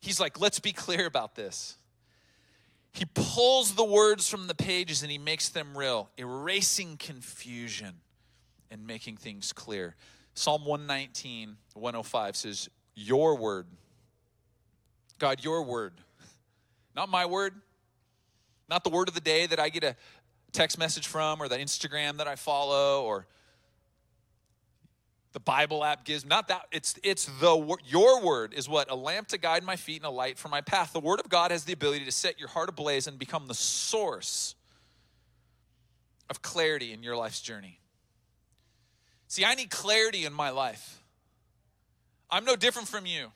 He's 0.00 0.18
like, 0.18 0.40
let's 0.40 0.58
be 0.58 0.72
clear 0.72 1.06
about 1.06 1.34
this. 1.34 1.76
He 2.92 3.04
pulls 3.04 3.74
the 3.74 3.84
words 3.84 4.28
from 4.28 4.46
the 4.46 4.54
pages 4.54 5.02
and 5.02 5.12
he 5.12 5.18
makes 5.18 5.48
them 5.48 5.76
real, 5.76 6.10
erasing 6.16 6.96
confusion 6.96 7.94
and 8.70 8.86
making 8.86 9.16
things 9.16 9.52
clear. 9.52 9.94
Psalm 10.34 10.64
119, 10.64 11.56
105 11.74 12.36
says, 12.36 12.68
Your 12.94 13.36
word. 13.36 13.66
God, 15.18 15.44
your 15.44 15.62
word. 15.62 15.92
Not 16.96 17.08
my 17.08 17.26
word. 17.26 17.54
Not 18.68 18.84
the 18.84 18.90
word 18.90 19.08
of 19.08 19.14
the 19.14 19.20
day 19.20 19.46
that 19.46 19.60
I 19.60 19.68
get 19.68 19.84
a 19.84 19.96
text 20.52 20.78
message 20.78 21.06
from 21.06 21.40
or 21.40 21.48
that 21.48 21.60
Instagram 21.60 22.16
that 22.16 22.26
I 22.26 22.36
follow 22.36 23.04
or 23.04 23.26
the 25.32 25.40
Bible 25.40 25.84
app 25.84 26.04
gives. 26.04 26.24
Not 26.24 26.48
that 26.48 26.62
it's 26.72 26.94
it's 27.02 27.26
the 27.40 27.76
your 27.86 28.20
word 28.20 28.52
is 28.52 28.68
what 28.68 28.90
a 28.90 28.96
lamp 28.96 29.28
to 29.28 29.38
guide 29.38 29.62
my 29.62 29.76
feet 29.76 29.96
and 29.96 30.06
a 30.06 30.10
light 30.10 30.38
for 30.38 30.48
my 30.48 30.60
path. 30.60 30.92
The 30.92 31.00
word 31.00 31.20
of 31.20 31.28
God 31.28 31.50
has 31.50 31.64
the 31.64 31.72
ability 31.72 32.04
to 32.04 32.12
set 32.12 32.38
your 32.38 32.48
heart 32.48 32.68
ablaze 32.68 33.06
and 33.06 33.18
become 33.18 33.46
the 33.46 33.54
source 33.54 34.54
of 36.28 36.42
clarity 36.42 36.92
in 36.92 37.02
your 37.02 37.16
life's 37.16 37.40
journey. 37.40 37.80
See, 39.28 39.44
I 39.44 39.54
need 39.54 39.70
clarity 39.70 40.24
in 40.24 40.32
my 40.32 40.50
life. 40.50 41.02
I'm 42.28 42.44
no 42.44 42.56
different 42.56 42.88
from 42.88 43.06
you. 43.06 43.28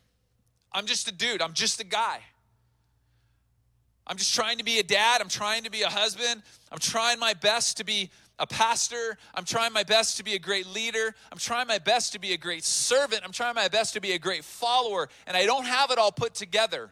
I'm 0.73 0.87
just 0.87 1.09
a 1.09 1.13
dude. 1.13 1.41
I'm 1.41 1.53
just 1.53 1.81
a 1.81 1.85
guy. 1.85 2.21
I'm 4.07 4.17
just 4.17 4.35
trying 4.35 4.59
to 4.59 4.65
be 4.65 4.79
a 4.79 4.83
dad. 4.83 5.21
I'm 5.21 5.29
trying 5.29 5.65
to 5.65 5.71
be 5.71 5.83
a 5.83 5.89
husband. 5.89 6.43
I'm 6.71 6.79
trying 6.79 7.19
my 7.19 7.35
best 7.35 7.79
to 7.79 7.85
be 7.85 8.11
a 8.39 8.47
pastor. 8.47 9.17
I'm 9.35 9.45
trying 9.45 9.73
my 9.73 9.85
best 9.85 10.17
to 10.17 10.25
be 10.25 10.35
a 10.35 10.39
great 10.39 10.67
leader. 10.67 11.15
I'm 11.31 11.39
trying 11.39 11.67
my 11.67 11.79
best 11.79 12.13
to 12.13 12.19
be 12.19 12.33
a 12.33 12.37
great 12.37 12.65
servant. 12.65 13.23
I'm 13.25 13.33
trying 13.33 13.55
my 13.55 13.69
best 13.69 13.95
to 13.95 14.01
be 14.01 14.13
a 14.13 14.19
great 14.19 14.45
follower. 14.45 15.09
And 15.27 15.37
I 15.37 15.47
don't 15.47 15.67
have 15.67 15.91
it 15.91 15.99
all 15.99 16.13
put 16.13 16.35
together. 16.35 16.91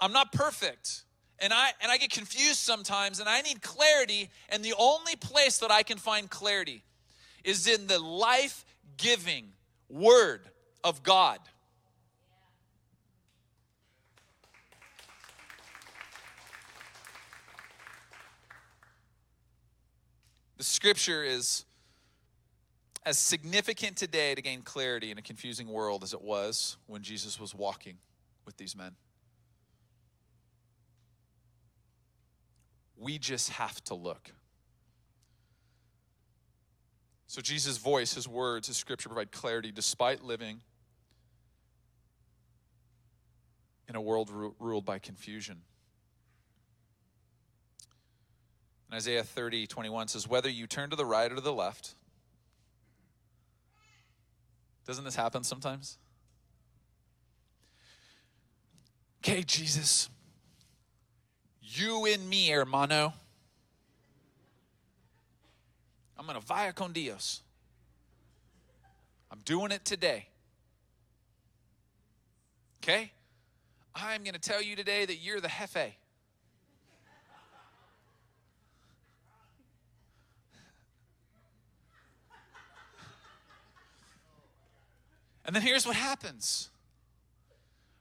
I'm 0.00 0.12
not 0.12 0.32
perfect. 0.32 1.02
And 1.38 1.52
I 1.52 1.70
and 1.82 1.92
I 1.92 1.98
get 1.98 2.10
confused 2.10 2.58
sometimes 2.58 3.20
and 3.20 3.28
I 3.28 3.42
need 3.42 3.60
clarity 3.60 4.30
and 4.48 4.64
the 4.64 4.74
only 4.78 5.16
place 5.16 5.58
that 5.58 5.70
I 5.70 5.82
can 5.82 5.98
find 5.98 6.30
clarity 6.30 6.82
is 7.44 7.66
in 7.66 7.86
the 7.86 7.98
life-giving 7.98 9.52
word 9.88 10.48
of 10.82 11.02
God. 11.02 11.38
The 20.56 20.64
scripture 20.64 21.22
is 21.22 21.64
as 23.04 23.18
significant 23.18 23.96
today 23.96 24.34
to 24.34 24.42
gain 24.42 24.62
clarity 24.62 25.10
in 25.10 25.18
a 25.18 25.22
confusing 25.22 25.68
world 25.68 26.02
as 26.02 26.12
it 26.12 26.22
was 26.22 26.76
when 26.86 27.02
Jesus 27.02 27.38
was 27.38 27.54
walking 27.54 27.98
with 28.44 28.56
these 28.56 28.74
men. 28.74 28.92
We 32.96 33.18
just 33.18 33.50
have 33.50 33.82
to 33.84 33.94
look. 33.94 34.32
So, 37.28 37.42
Jesus' 37.42 37.76
voice, 37.76 38.14
his 38.14 38.26
words, 38.26 38.68
his 38.68 38.76
scripture 38.76 39.08
provide 39.08 39.32
clarity 39.32 39.70
despite 39.70 40.22
living 40.22 40.60
in 43.88 43.94
a 43.94 44.00
world 44.00 44.30
ruled 44.58 44.84
by 44.84 44.98
confusion. 44.98 45.58
And 48.88 48.96
Isaiah 48.96 49.24
30, 49.24 49.66
21 49.66 50.08
says, 50.08 50.28
Whether 50.28 50.48
you 50.48 50.66
turn 50.66 50.90
to 50.90 50.96
the 50.96 51.04
right 51.04 51.30
or 51.30 51.34
to 51.34 51.40
the 51.40 51.52
left, 51.52 51.94
doesn't 54.86 55.04
this 55.04 55.16
happen 55.16 55.42
sometimes? 55.42 55.98
Okay, 59.24 59.42
Jesus, 59.42 60.08
you 61.60 62.06
and 62.06 62.28
me, 62.28 62.48
hermano. 62.48 63.12
I'm 66.16 66.24
going 66.26 66.40
to 66.40 66.46
vaya 66.46 66.72
con 66.72 66.92
Dios. 66.92 67.42
I'm 69.30 69.40
doing 69.44 69.72
it 69.72 69.84
today. 69.84 70.28
Okay? 72.82 73.12
I'm 73.94 74.22
going 74.22 74.34
to 74.34 74.40
tell 74.40 74.62
you 74.62 74.76
today 74.76 75.04
that 75.04 75.16
you're 75.16 75.40
the 75.40 75.48
jefe. 75.48 75.94
And 85.46 85.54
then 85.54 85.62
here's 85.62 85.86
what 85.86 85.96
happens 85.96 86.70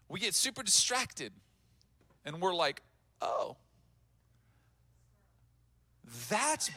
we 0.09 0.19
get 0.19 0.35
super 0.35 0.63
distracted, 0.63 1.31
and 2.25 2.41
we're 2.41 2.53
like, 2.53 2.81
oh, 3.21 3.55
that's. 6.29 6.69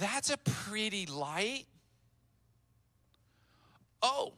that's 0.00 0.30
a 0.30 0.36
pretty 0.36 1.06
light. 1.06 1.66
Oh, 4.02 4.32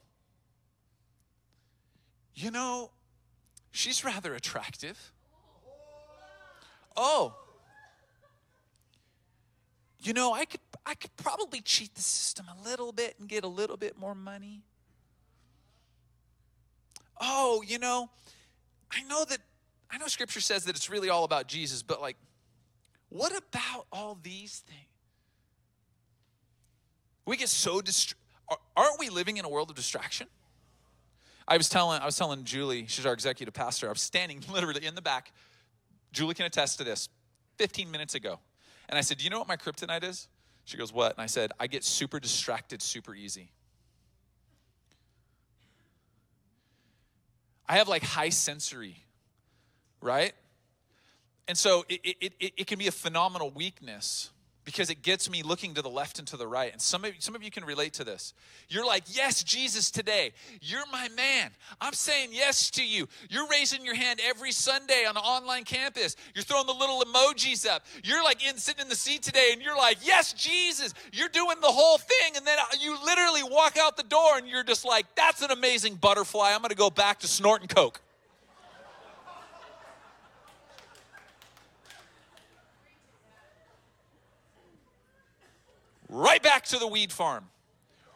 you 2.34 2.50
know, 2.50 2.90
she's 3.70 4.04
rather 4.04 4.34
attractive. 4.34 5.12
Oh, 6.96 7.34
you 10.00 10.12
know, 10.12 10.34
I 10.34 10.44
could 10.44 10.60
I 10.86 10.94
could 10.94 11.16
probably 11.16 11.60
cheat 11.60 11.94
the 11.94 12.02
system 12.02 12.46
a 12.48 12.68
little 12.68 12.92
bit 12.92 13.16
and 13.18 13.28
get 13.28 13.44
a 13.44 13.48
little 13.48 13.76
bit 13.76 13.98
more 13.98 14.14
money. 14.14 14.62
Oh, 17.20 17.62
you 17.66 17.78
know, 17.78 18.10
I 18.90 19.02
know 19.04 19.24
that 19.24 19.38
I 19.90 19.98
know 19.98 20.06
scripture 20.06 20.40
says 20.40 20.64
that 20.64 20.76
it's 20.76 20.90
really 20.90 21.08
all 21.08 21.24
about 21.24 21.46
Jesus, 21.46 21.82
but 21.82 22.00
like 22.00 22.16
what 23.08 23.32
about 23.36 23.86
all 23.92 24.18
these 24.22 24.64
things? 24.66 24.88
We 27.26 27.36
get 27.36 27.48
so 27.48 27.80
distracted. 27.80 28.20
Aren't 28.76 28.98
we 28.98 29.08
living 29.08 29.36
in 29.36 29.44
a 29.44 29.48
world 29.48 29.70
of 29.70 29.76
distraction? 29.76 30.26
I 31.46 31.56
was 31.56 31.68
telling 31.68 32.00
I 32.00 32.06
was 32.06 32.16
telling 32.16 32.44
Julie, 32.44 32.86
she's 32.86 33.06
our 33.06 33.12
executive 33.12 33.54
pastor. 33.54 33.86
I 33.86 33.90
was 33.90 34.02
standing 34.02 34.42
literally 34.52 34.84
in 34.84 34.94
the 34.94 35.02
back. 35.02 35.32
Julie 36.12 36.34
can 36.34 36.46
attest 36.46 36.78
to 36.78 36.84
this. 36.84 37.08
15 37.58 37.90
minutes 37.90 38.16
ago. 38.16 38.40
And 38.88 38.98
I 38.98 39.00
said, 39.00 39.18
"Do 39.18 39.24
you 39.24 39.30
know 39.30 39.38
what 39.38 39.48
my 39.48 39.56
kryptonite 39.56 40.02
is?" 40.02 40.28
She 40.64 40.76
goes, 40.76 40.92
"What?" 40.92 41.12
And 41.12 41.20
I 41.20 41.26
said, 41.26 41.52
"I 41.60 41.66
get 41.66 41.84
super 41.84 42.18
distracted 42.20 42.82
super 42.82 43.14
easy." 43.14 43.50
I 47.66 47.78
have 47.78 47.88
like 47.88 48.02
high 48.02 48.28
sensory, 48.28 49.04
right? 50.00 50.34
And 51.48 51.56
so 51.56 51.84
it, 51.88 52.00
it, 52.04 52.32
it, 52.40 52.52
it 52.58 52.66
can 52.66 52.78
be 52.78 52.88
a 52.88 52.92
phenomenal 52.92 53.50
weakness 53.50 54.30
because 54.64 54.90
it 54.90 55.02
gets 55.02 55.30
me 55.30 55.42
looking 55.42 55.74
to 55.74 55.82
the 55.82 55.90
left 55.90 56.18
and 56.18 56.26
to 56.28 56.36
the 56.36 56.46
right. 56.46 56.72
And 56.72 56.80
some 56.80 57.04
of, 57.04 57.12
some 57.18 57.34
of 57.34 57.42
you 57.42 57.50
can 57.50 57.64
relate 57.64 57.92
to 57.94 58.04
this. 58.04 58.34
You're 58.68 58.86
like, 58.86 59.04
Yes, 59.08 59.42
Jesus, 59.42 59.90
today. 59.90 60.32
You're 60.60 60.86
my 60.90 61.08
man. 61.10 61.50
I'm 61.80 61.92
saying 61.92 62.30
yes 62.32 62.70
to 62.72 62.84
you. 62.84 63.08
You're 63.28 63.46
raising 63.48 63.84
your 63.84 63.94
hand 63.94 64.20
every 64.24 64.52
Sunday 64.52 65.04
on 65.08 65.16
an 65.16 65.22
online 65.22 65.64
campus. 65.64 66.16
You're 66.34 66.44
throwing 66.44 66.66
the 66.66 66.72
little 66.72 67.02
emojis 67.02 67.68
up. 67.68 67.84
You're 68.02 68.24
like 68.24 68.46
in, 68.46 68.56
sitting 68.56 68.82
in 68.82 68.88
the 68.88 68.96
seat 68.96 69.22
today 69.22 69.50
and 69.52 69.62
you're 69.62 69.76
like, 69.76 69.98
Yes, 70.02 70.32
Jesus. 70.32 70.94
You're 71.12 71.28
doing 71.28 71.60
the 71.60 71.68
whole 71.68 71.98
thing. 71.98 72.36
And 72.36 72.46
then 72.46 72.58
uh, 72.58 72.76
you 72.80 72.96
literally 73.04 73.42
walk 73.42 73.76
out 73.78 73.96
the 73.96 74.02
door 74.04 74.38
and 74.38 74.48
you're 74.48 74.64
just 74.64 74.84
like, 74.84 75.06
That's 75.14 75.42
an 75.42 75.50
amazing 75.50 75.96
butterfly. 75.96 76.52
I'm 76.52 76.60
going 76.60 76.70
to 76.70 76.76
go 76.76 76.90
back 76.90 77.20
to 77.20 77.28
snorting 77.28 77.68
Coke. 77.68 78.00
Right 86.14 86.42
back 86.42 86.64
to 86.64 86.78
the 86.78 86.86
weed 86.86 87.10
farm, 87.10 87.44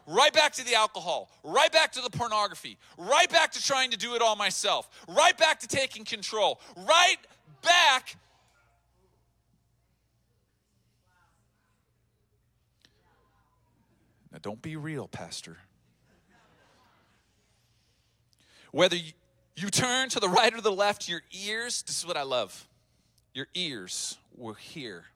right 0.07 0.33
back 0.33 0.53
to 0.53 0.65
the 0.65 0.75
alcohol, 0.75 1.29
right 1.43 1.73
back 1.73 1.93
to 1.93 2.01
the 2.01 2.11
pornography, 2.11 2.79
right 2.97 3.29
back 3.29 3.53
to 3.53 3.63
trying 3.63 3.91
to 3.91 3.97
do 3.97 4.15
it 4.15 4.23
all 4.23 4.37
myself, 4.37 4.89
right 5.09 5.37
back 5.37 5.59
to 5.61 5.67
taking 5.67 6.05
control, 6.05 6.61
right 6.77 7.17
back. 7.63 8.17
Now, 14.31 14.39
don't 14.41 14.63
be 14.63 14.77
real, 14.77 15.09
Pastor. 15.09 15.57
Whether 18.71 18.97
you, 18.97 19.71
turn 19.71 20.09
to 20.11 20.21
the 20.21 20.29
right 20.29 20.55
or 20.55 20.61
the 20.61 20.71
left, 20.71 21.09
your 21.09 21.23
ears, 21.33 21.83
this 21.83 21.99
is 21.99 22.07
what 22.07 22.17
I 22.17 22.23
love. 22.23 22.69
Your 23.35 23.49
ears 23.55 24.19
will 24.37 24.55
hear 24.55 25.07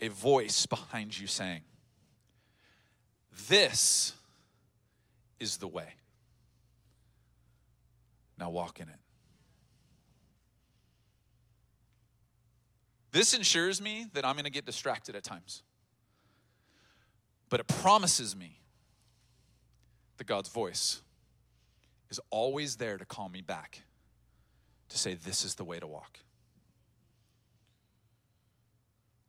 a 0.00 0.08
voice 0.08 0.66
behind 0.66 1.18
you 1.18 1.26
saying, 1.26 1.62
This 3.48 4.14
is 5.40 5.58
the 5.58 5.68
way. 5.68 5.94
Now 8.38 8.50
walk 8.50 8.80
in 8.80 8.88
it. 8.88 8.98
This 13.12 13.32
ensures 13.32 13.80
me 13.80 14.06
that 14.14 14.24
I'm 14.24 14.34
going 14.34 14.44
to 14.44 14.50
get 14.50 14.66
distracted 14.66 15.14
at 15.14 15.22
times. 15.22 15.62
But 17.48 17.60
it 17.60 17.68
promises 17.68 18.34
me 18.34 18.58
that 20.16 20.26
God's 20.26 20.48
voice 20.48 21.00
is 22.10 22.18
always 22.30 22.76
there 22.76 22.98
to 22.98 23.04
call 23.04 23.28
me 23.28 23.40
back, 23.40 23.82
to 24.88 24.98
say, 24.98 25.14
This 25.14 25.44
is 25.44 25.54
the 25.54 25.64
way 25.64 25.78
to 25.78 25.86
walk. 25.86 26.18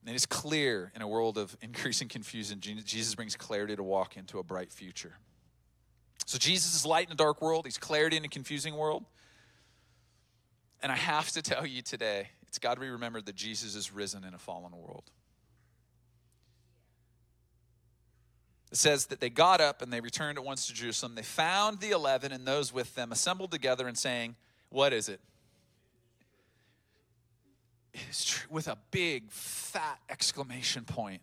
And 0.05 0.13
it's 0.13 0.25
clear 0.25 0.91
in 0.95 1.01
a 1.01 1.07
world 1.07 1.37
of 1.37 1.57
increasing 1.61 2.07
confusion, 2.07 2.59
Jesus 2.59 3.15
brings 3.15 3.35
clarity 3.35 3.75
to 3.75 3.83
walk 3.83 4.17
into 4.17 4.39
a 4.39 4.43
bright 4.43 4.71
future. 4.71 5.13
So 6.25 6.37
Jesus 6.37 6.75
is 6.75 6.85
light 6.85 7.07
in 7.07 7.13
a 7.13 7.15
dark 7.15 7.41
world, 7.41 7.65
he's 7.65 7.77
clarity 7.77 8.17
in 8.17 8.25
a 8.25 8.29
confusing 8.29 8.75
world. 8.75 9.05
And 10.81 10.91
I 10.91 10.95
have 10.95 11.31
to 11.31 11.41
tell 11.41 11.65
you 11.65 11.81
today, 11.81 12.29
it's 12.47 12.59
got 12.59 12.75
to 12.75 12.79
be 12.79 12.89
remembered 12.89 13.25
that 13.25 13.35
Jesus 13.35 13.75
is 13.75 13.91
risen 13.91 14.23
in 14.23 14.33
a 14.33 14.37
fallen 14.37 14.71
world. 14.71 15.09
It 18.71 18.77
says 18.77 19.05
that 19.07 19.19
they 19.19 19.29
got 19.29 19.61
up 19.61 19.81
and 19.81 19.91
they 19.91 20.01
returned 20.01 20.37
at 20.37 20.43
once 20.43 20.67
to 20.67 20.73
Jerusalem. 20.73 21.15
They 21.15 21.23
found 21.23 21.79
the 21.79 21.91
eleven 21.91 22.31
and 22.31 22.45
those 22.45 22.73
with 22.73 22.93
them 22.95 23.11
assembled 23.11 23.51
together 23.51 23.87
and 23.87 23.97
saying, 23.97 24.35
What 24.69 24.93
is 24.93 25.09
it? 25.09 25.21
Is 28.09 28.25
true 28.25 28.47
with 28.49 28.67
a 28.67 28.77
big 28.91 29.31
fat 29.31 29.99
exclamation 30.09 30.83
point. 30.83 31.21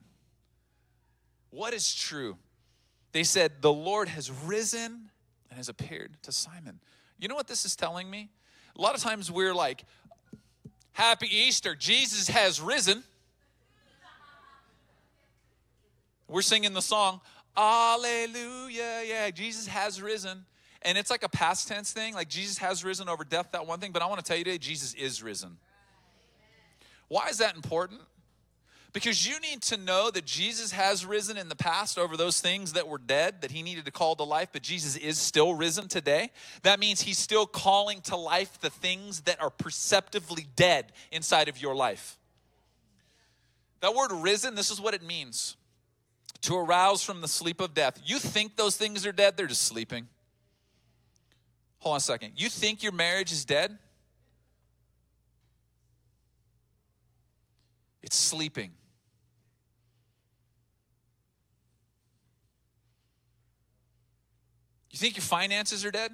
What 1.51 1.75
is 1.75 1.95
true? 1.95 2.37
They 3.13 3.25
said, 3.25 3.61
The 3.61 3.73
Lord 3.73 4.09
has 4.09 4.31
risen 4.31 5.11
and 5.51 5.57
has 5.57 5.69
appeared 5.69 6.17
to 6.23 6.33
Simon. 6.33 6.81
You 7.19 7.29
know 7.29 7.35
what 7.35 7.47
this 7.47 7.65
is 7.65 7.77
telling 7.77 8.11
me? 8.11 8.31
A 8.77 8.81
lot 8.81 8.95
of 8.95 9.03
times 9.03 9.31
we're 9.31 9.55
like, 9.55 9.85
Happy 10.93 11.29
Easter, 11.35 11.75
Jesus 11.75 12.29
has 12.29 12.61
risen. 12.61 13.03
We're 16.29 16.43
singing 16.43 16.73
the 16.73 16.81
song, 16.81 17.21
Alleluia. 17.57 19.05
Yeah, 19.05 19.31
Jesus 19.31 19.67
has 19.67 20.01
risen. 20.01 20.47
And 20.81 20.99
it's 20.99 21.11
like 21.11 21.23
a 21.23 21.29
past 21.29 21.69
tense 21.69 21.93
thing, 21.93 22.15
like 22.15 22.29
Jesus 22.29 22.59
has 22.59 22.85
risen 22.85 23.09
over 23.09 23.25
death, 23.25 23.51
that 23.53 23.67
one 23.67 23.79
thing. 23.79 23.93
But 23.93 24.03
I 24.03 24.07
want 24.07 24.25
to 24.25 24.25
tell 24.25 24.37
you 24.37 24.45
today, 24.45 24.59
Jesus 24.59 24.95
is 24.95 25.23
risen. 25.23 25.59
Why 27.13 27.29
is 27.29 27.37
that 27.39 27.57
important? 27.57 28.01
Because 28.95 29.29
you 29.29 29.39
need 29.41 29.61
to 29.65 29.77
know 29.77 30.11
that 30.11 30.25
Jesus 30.25 30.73
has 30.73 31.05
risen 31.05 31.37
in 31.37 31.51
the 31.51 31.55
past 31.55 31.99
over 31.99 32.17
those 32.17 32.41
things 32.41 32.73
that 32.73 32.89
were 32.89 32.97
dead, 32.97 33.43
that 33.43 33.51
he 33.51 33.63
needed 33.63 33.85
to 33.85 33.91
call 33.91 34.17
to 34.17 34.23
life, 34.23 34.49
but 34.51 34.63
Jesus 34.63 34.97
is 34.97 35.19
still 35.19 35.53
risen 35.53 35.89
today. 35.89 36.31
That 36.63 36.81
means 36.81 37.03
he's 37.03 37.19
still 37.19 37.45
calling 37.45 38.01
to 38.05 38.17
life 38.17 38.59
the 38.63 38.71
things 38.71 39.21
that 39.23 39.43
are 39.43 39.51
perceptively 39.51 40.47
dead 40.57 40.91
inside 41.11 41.51
of 41.51 41.61
your 41.61 41.75
life. 41.75 42.19
That 43.81 43.95
word 43.95 44.11
risen, 44.13 44.55
this 44.55 44.71
is 44.71 44.81
what 44.81 44.95
it 44.95 45.03
means 45.03 45.59
to 46.41 46.57
arouse 46.57 47.03
from 47.03 47.21
the 47.21 47.29
sleep 47.29 47.61
of 47.61 47.75
death. 47.75 48.01
You 48.07 48.19
think 48.19 48.57
those 48.57 48.79
things 48.79 49.05
are 49.05 49.13
dead, 49.13 49.37
they're 49.37 49.47
just 49.47 49.65
sleeping. 49.65 50.09
Hold 51.81 51.93
on 51.93 51.97
a 51.99 52.01
second. 52.01 52.33
You 52.37 52.49
think 52.49 52.83
your 52.83 52.93
marriage 52.93 53.33
is 53.33 53.45
dead? 53.45 53.77
It's 58.03 58.17
sleeping. 58.17 58.73
You 64.91 64.99
think 64.99 65.17
your 65.17 65.23
finances 65.23 65.85
are 65.85 65.91
dead? 65.91 66.13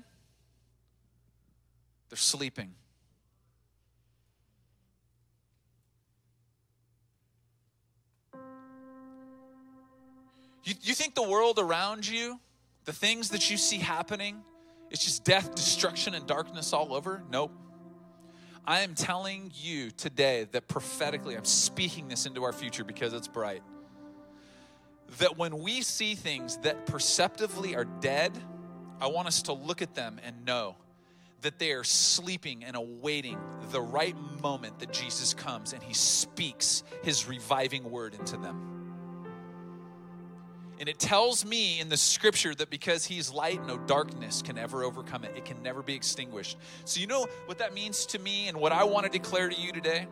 They're 2.09 2.17
sleeping. 2.17 2.75
You, 10.65 10.75
you 10.83 10.95
think 10.95 11.15
the 11.15 11.23
world 11.23 11.59
around 11.59 12.07
you, 12.07 12.39
the 12.85 12.93
things 12.93 13.31
that 13.31 13.51
you 13.51 13.57
see 13.57 13.79
happening, 13.79 14.43
it's 14.91 15.05
just 15.05 15.25
death, 15.25 15.55
destruction, 15.55 16.15
and 16.15 16.27
darkness 16.27 16.73
all 16.73 16.95
over? 16.95 17.23
Nope. 17.31 17.53
I 18.69 18.81
am 18.81 18.95
telling 18.95 19.51
you 19.55 19.91
today 19.91 20.47
that 20.53 20.69
prophetically, 20.69 21.35
I'm 21.39 21.47
speaking 21.47 22.09
this 22.09 22.27
into 22.27 22.45
our 22.45 22.53
future 22.53 22.85
because 22.85 23.15
it's 23.15 23.27
bright. 23.27 23.63
That 25.21 25.39
when 25.39 25.61
we 25.61 25.81
see 25.81 26.15
things 26.15 26.59
that 26.59 26.85
perceptively 26.85 27.75
are 27.75 27.87
dead, 27.87 28.31
I 29.01 29.07
want 29.07 29.27
us 29.27 29.41
to 29.45 29.55
look 29.55 29.81
at 29.81 29.95
them 29.95 30.21
and 30.23 30.45
know 30.45 30.77
that 31.41 31.59
they 31.59 31.73
are 31.73 31.83
sleeping 31.83 32.63
and 32.63 32.77
awaiting 32.77 33.39
the 33.71 33.81
right 33.81 34.15
moment 34.43 34.81
that 34.81 34.93
Jesus 34.93 35.33
comes 35.33 35.73
and 35.73 35.83
he 35.83 35.95
speaks 35.95 36.83
his 37.03 37.27
reviving 37.27 37.91
word 37.91 38.13
into 38.13 38.37
them. 38.37 38.78
And 40.81 40.89
it 40.89 40.99
tells 40.99 41.45
me 41.45 41.81
in 41.81 41.89
the 41.89 41.97
scripture 41.97 42.55
that 42.55 42.71
because 42.71 43.05
he's 43.05 43.33
light, 43.33 43.65
no 43.67 43.79
darkness 43.79 44.43
can 44.43 44.59
ever 44.59 44.85
overcome 44.85 45.25
it. 45.25 45.37
It 45.37 45.45
can 45.45 45.63
never 45.63 45.83
be 45.83 45.95
extinguished. 45.95 46.57
So, 46.85 47.01
you 47.01 47.07
know 47.07 47.27
what 47.47 47.59
that 47.59 47.75
means 47.75 48.07
to 48.07 48.19
me 48.19 48.49
and 48.49 48.59
what 48.59 48.71
I 48.71 48.85
want 48.85 49.05
to 49.05 49.11
declare 49.11 49.49
to 49.49 49.61
you 49.61 49.73
today? 49.73 50.07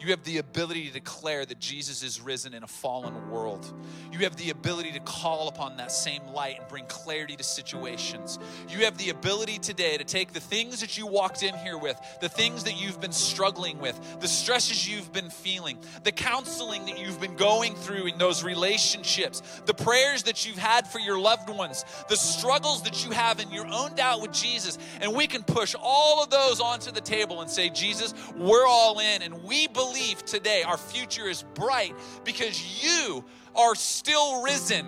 You 0.00 0.10
have 0.10 0.22
the 0.22 0.38
ability 0.38 0.86
to 0.86 0.92
declare 0.92 1.44
that 1.44 1.58
Jesus 1.58 2.04
is 2.04 2.20
risen 2.20 2.54
in 2.54 2.62
a 2.62 2.68
fallen 2.68 3.30
world. 3.30 3.72
You 4.12 4.20
have 4.20 4.36
the 4.36 4.50
ability 4.50 4.92
to 4.92 5.00
call 5.00 5.48
upon 5.48 5.76
that 5.78 5.90
same 5.90 6.24
light 6.28 6.60
and 6.60 6.68
bring 6.68 6.84
clarity 6.86 7.34
to 7.34 7.42
situations. 7.42 8.38
You 8.68 8.84
have 8.84 8.96
the 8.96 9.10
ability 9.10 9.58
today 9.58 9.96
to 9.96 10.04
take 10.04 10.32
the 10.32 10.40
things 10.40 10.80
that 10.82 10.96
you 10.96 11.06
walked 11.06 11.42
in 11.42 11.52
here 11.56 11.76
with, 11.76 12.00
the 12.20 12.28
things 12.28 12.62
that 12.64 12.80
you've 12.80 13.00
been 13.00 13.12
struggling 13.12 13.80
with, 13.80 13.98
the 14.20 14.28
stresses 14.28 14.88
you've 14.88 15.12
been 15.12 15.30
feeling, 15.30 15.78
the 16.04 16.12
counseling 16.12 16.86
that 16.86 16.98
you've 16.98 17.20
been 17.20 17.36
going 17.36 17.74
through 17.74 18.06
in 18.06 18.18
those 18.18 18.44
relationships, 18.44 19.42
the 19.66 19.74
prayers 19.74 20.22
that 20.24 20.46
you've 20.46 20.58
had 20.58 20.86
for 20.86 21.00
your 21.00 21.18
loved 21.18 21.50
ones, 21.50 21.84
the 22.08 22.16
struggles 22.16 22.82
that 22.84 23.04
you 23.04 23.10
have 23.10 23.40
in 23.40 23.50
your 23.50 23.66
own 23.66 23.96
doubt 23.96 24.22
with 24.22 24.32
Jesus. 24.32 24.78
And 25.00 25.16
we 25.16 25.26
can 25.26 25.42
push 25.42 25.74
all 25.80 26.22
of 26.22 26.30
those 26.30 26.60
onto 26.60 26.92
the 26.92 27.00
table 27.00 27.40
and 27.40 27.50
say, 27.50 27.68
Jesus, 27.68 28.14
we're 28.36 28.66
all 28.66 29.00
in 29.00 29.22
and 29.22 29.42
we 29.42 29.66
believe 29.66 29.87
today 30.28 30.62
our 30.62 30.76
future 30.76 31.26
is 31.26 31.42
bright 31.54 31.94
because 32.24 32.84
you 32.84 33.24
are 33.54 33.74
still 33.74 34.42
risen. 34.42 34.86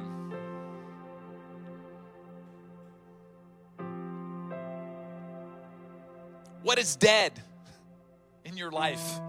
What 6.63 6.79
is 6.79 6.97
dead 6.97 7.33
in 8.45 8.57
your 8.57 8.71
life? 8.71 9.21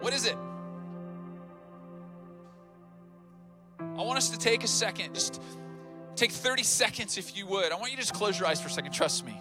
What 0.00 0.12
is 0.12 0.26
it? 0.26 0.36
I 3.80 4.02
want 4.02 4.18
us 4.18 4.30
to 4.30 4.38
take 4.38 4.64
a 4.64 4.68
second, 4.68 5.14
just 5.14 5.42
take 6.16 6.30
30 6.30 6.62
seconds 6.62 7.18
if 7.18 7.36
you 7.36 7.46
would. 7.46 7.72
I 7.72 7.76
want 7.76 7.90
you 7.90 7.96
to 7.96 8.02
just 8.02 8.14
close 8.14 8.38
your 8.38 8.48
eyes 8.48 8.60
for 8.60 8.68
a 8.68 8.70
second. 8.70 8.92
Trust 8.92 9.26
me. 9.26 9.38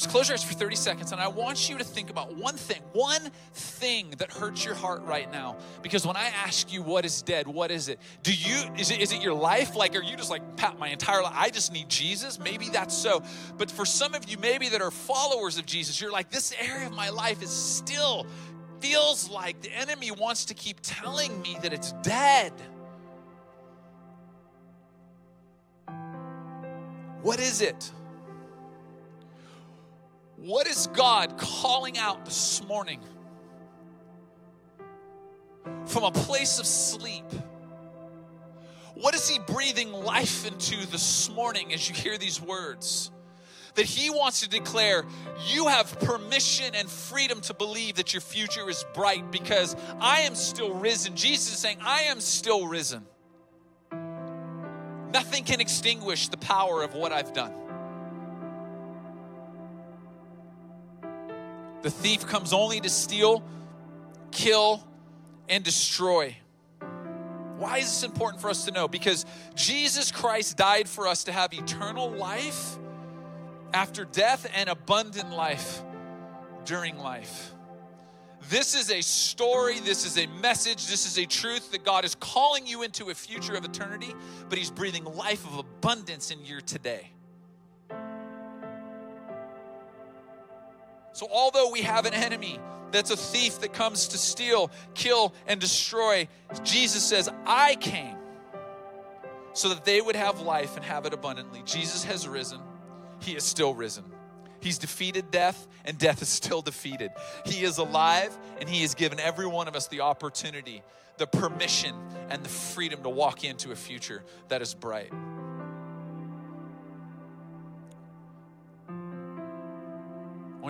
Just 0.00 0.08
close 0.08 0.30
your 0.30 0.34
eyes 0.34 0.42
for 0.42 0.54
30 0.54 0.76
seconds, 0.76 1.12
and 1.12 1.20
I 1.20 1.28
want 1.28 1.68
you 1.68 1.76
to 1.76 1.84
think 1.84 2.08
about 2.08 2.34
one 2.34 2.56
thing, 2.56 2.80
one 2.94 3.30
thing 3.52 4.14
that 4.16 4.32
hurts 4.32 4.64
your 4.64 4.74
heart 4.74 5.02
right 5.02 5.30
now. 5.30 5.58
Because 5.82 6.06
when 6.06 6.16
I 6.16 6.28
ask 6.42 6.72
you 6.72 6.80
what 6.80 7.04
is 7.04 7.20
dead, 7.20 7.46
what 7.46 7.70
is 7.70 7.90
it? 7.90 7.98
Do 8.22 8.32
you 8.32 8.62
is 8.78 8.90
it 8.90 8.98
is 8.98 9.12
it 9.12 9.20
your 9.20 9.34
life? 9.34 9.76
Like, 9.76 9.94
are 9.94 10.02
you 10.02 10.16
just 10.16 10.30
like, 10.30 10.56
Pat, 10.56 10.78
my 10.78 10.88
entire 10.88 11.22
life, 11.22 11.34
I 11.36 11.50
just 11.50 11.70
need 11.70 11.90
Jesus? 11.90 12.40
Maybe 12.40 12.70
that's 12.70 12.96
so. 12.96 13.22
But 13.58 13.70
for 13.70 13.84
some 13.84 14.14
of 14.14 14.26
you, 14.26 14.38
maybe 14.38 14.70
that 14.70 14.80
are 14.80 14.90
followers 14.90 15.58
of 15.58 15.66
Jesus, 15.66 16.00
you're 16.00 16.10
like, 16.10 16.30
this 16.30 16.54
area 16.58 16.86
of 16.86 16.94
my 16.94 17.10
life 17.10 17.42
is 17.42 17.50
still 17.50 18.26
feels 18.80 19.28
like 19.28 19.60
the 19.60 19.70
enemy 19.70 20.12
wants 20.12 20.46
to 20.46 20.54
keep 20.54 20.78
telling 20.80 21.42
me 21.42 21.58
that 21.60 21.74
it's 21.74 21.92
dead. 22.00 22.54
What 27.20 27.38
is 27.38 27.60
it? 27.60 27.92
What 30.40 30.66
is 30.66 30.86
God 30.94 31.36
calling 31.36 31.98
out 31.98 32.24
this 32.24 32.66
morning 32.66 33.00
from 35.84 36.04
a 36.04 36.10
place 36.10 36.58
of 36.58 36.64
sleep? 36.64 37.26
What 38.94 39.14
is 39.14 39.28
He 39.28 39.38
breathing 39.38 39.92
life 39.92 40.46
into 40.46 40.86
this 40.86 41.28
morning 41.28 41.74
as 41.74 41.86
you 41.90 41.94
hear 41.94 42.16
these 42.16 42.40
words? 42.40 43.10
That 43.74 43.84
He 43.84 44.08
wants 44.08 44.40
to 44.40 44.48
declare 44.48 45.04
you 45.46 45.68
have 45.68 46.00
permission 46.00 46.74
and 46.74 46.88
freedom 46.88 47.42
to 47.42 47.52
believe 47.52 47.96
that 47.96 48.14
your 48.14 48.22
future 48.22 48.70
is 48.70 48.82
bright 48.94 49.30
because 49.30 49.76
I 50.00 50.20
am 50.20 50.34
still 50.34 50.72
risen. 50.72 51.16
Jesus 51.16 51.52
is 51.52 51.58
saying, 51.58 51.80
I 51.82 52.04
am 52.04 52.18
still 52.18 52.66
risen. 52.66 53.04
Nothing 55.12 55.44
can 55.44 55.60
extinguish 55.60 56.28
the 56.28 56.38
power 56.38 56.82
of 56.82 56.94
what 56.94 57.12
I've 57.12 57.34
done. 57.34 57.52
The 61.82 61.90
thief 61.90 62.26
comes 62.26 62.52
only 62.52 62.80
to 62.80 62.88
steal, 62.88 63.42
kill, 64.30 64.86
and 65.48 65.64
destroy. 65.64 66.36
Why 67.56 67.78
is 67.78 67.86
this 67.86 68.02
important 68.04 68.40
for 68.40 68.48
us 68.48 68.64
to 68.64 68.70
know? 68.70 68.88
Because 68.88 69.26
Jesus 69.54 70.10
Christ 70.10 70.56
died 70.56 70.88
for 70.88 71.06
us 71.06 71.24
to 71.24 71.32
have 71.32 71.52
eternal 71.52 72.10
life 72.10 72.78
after 73.74 74.04
death 74.04 74.50
and 74.54 74.68
abundant 74.68 75.30
life 75.30 75.82
during 76.64 76.98
life. 76.98 77.52
This 78.48 78.74
is 78.74 78.90
a 78.90 79.02
story, 79.02 79.78
this 79.80 80.06
is 80.06 80.18
a 80.18 80.26
message, 80.40 80.86
this 80.86 81.06
is 81.06 81.18
a 81.18 81.26
truth 81.26 81.70
that 81.72 81.84
God 81.84 82.04
is 82.04 82.14
calling 82.14 82.66
you 82.66 82.82
into 82.82 83.10
a 83.10 83.14
future 83.14 83.54
of 83.54 83.64
eternity, 83.64 84.14
but 84.48 84.58
He's 84.58 84.70
breathing 84.70 85.04
life 85.04 85.46
of 85.46 85.58
abundance 85.58 86.30
in 86.30 86.44
your 86.44 86.60
today. 86.60 87.12
So, 91.12 91.28
although 91.30 91.70
we 91.70 91.82
have 91.82 92.06
an 92.06 92.14
enemy 92.14 92.58
that's 92.92 93.10
a 93.10 93.16
thief 93.16 93.60
that 93.60 93.72
comes 93.72 94.08
to 94.08 94.18
steal, 94.18 94.70
kill, 94.94 95.34
and 95.46 95.60
destroy, 95.60 96.28
Jesus 96.62 97.04
says, 97.04 97.28
I 97.46 97.76
came 97.76 98.16
so 99.52 99.68
that 99.70 99.84
they 99.84 100.00
would 100.00 100.16
have 100.16 100.40
life 100.40 100.76
and 100.76 100.84
have 100.84 101.06
it 101.06 101.12
abundantly. 101.12 101.62
Jesus 101.64 102.04
has 102.04 102.26
risen, 102.28 102.60
He 103.20 103.32
is 103.32 103.44
still 103.44 103.74
risen. 103.74 104.04
He's 104.60 104.78
defeated 104.78 105.30
death, 105.30 105.66
and 105.86 105.96
death 105.96 106.20
is 106.20 106.28
still 106.28 106.60
defeated. 106.60 107.10
He 107.46 107.64
is 107.64 107.78
alive, 107.78 108.36
and 108.60 108.68
He 108.68 108.82
has 108.82 108.94
given 108.94 109.18
every 109.18 109.46
one 109.46 109.68
of 109.68 109.74
us 109.74 109.88
the 109.88 110.00
opportunity, 110.00 110.82
the 111.16 111.26
permission, 111.26 111.94
and 112.28 112.44
the 112.44 112.48
freedom 112.48 113.02
to 113.02 113.08
walk 113.08 113.42
into 113.42 113.72
a 113.72 113.76
future 113.76 114.22
that 114.48 114.60
is 114.60 114.74
bright. 114.74 115.12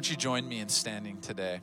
Won't 0.01 0.09
you 0.09 0.17
join 0.17 0.49
me 0.49 0.61
in 0.61 0.71
standing 0.71 1.21
today? 1.21 1.61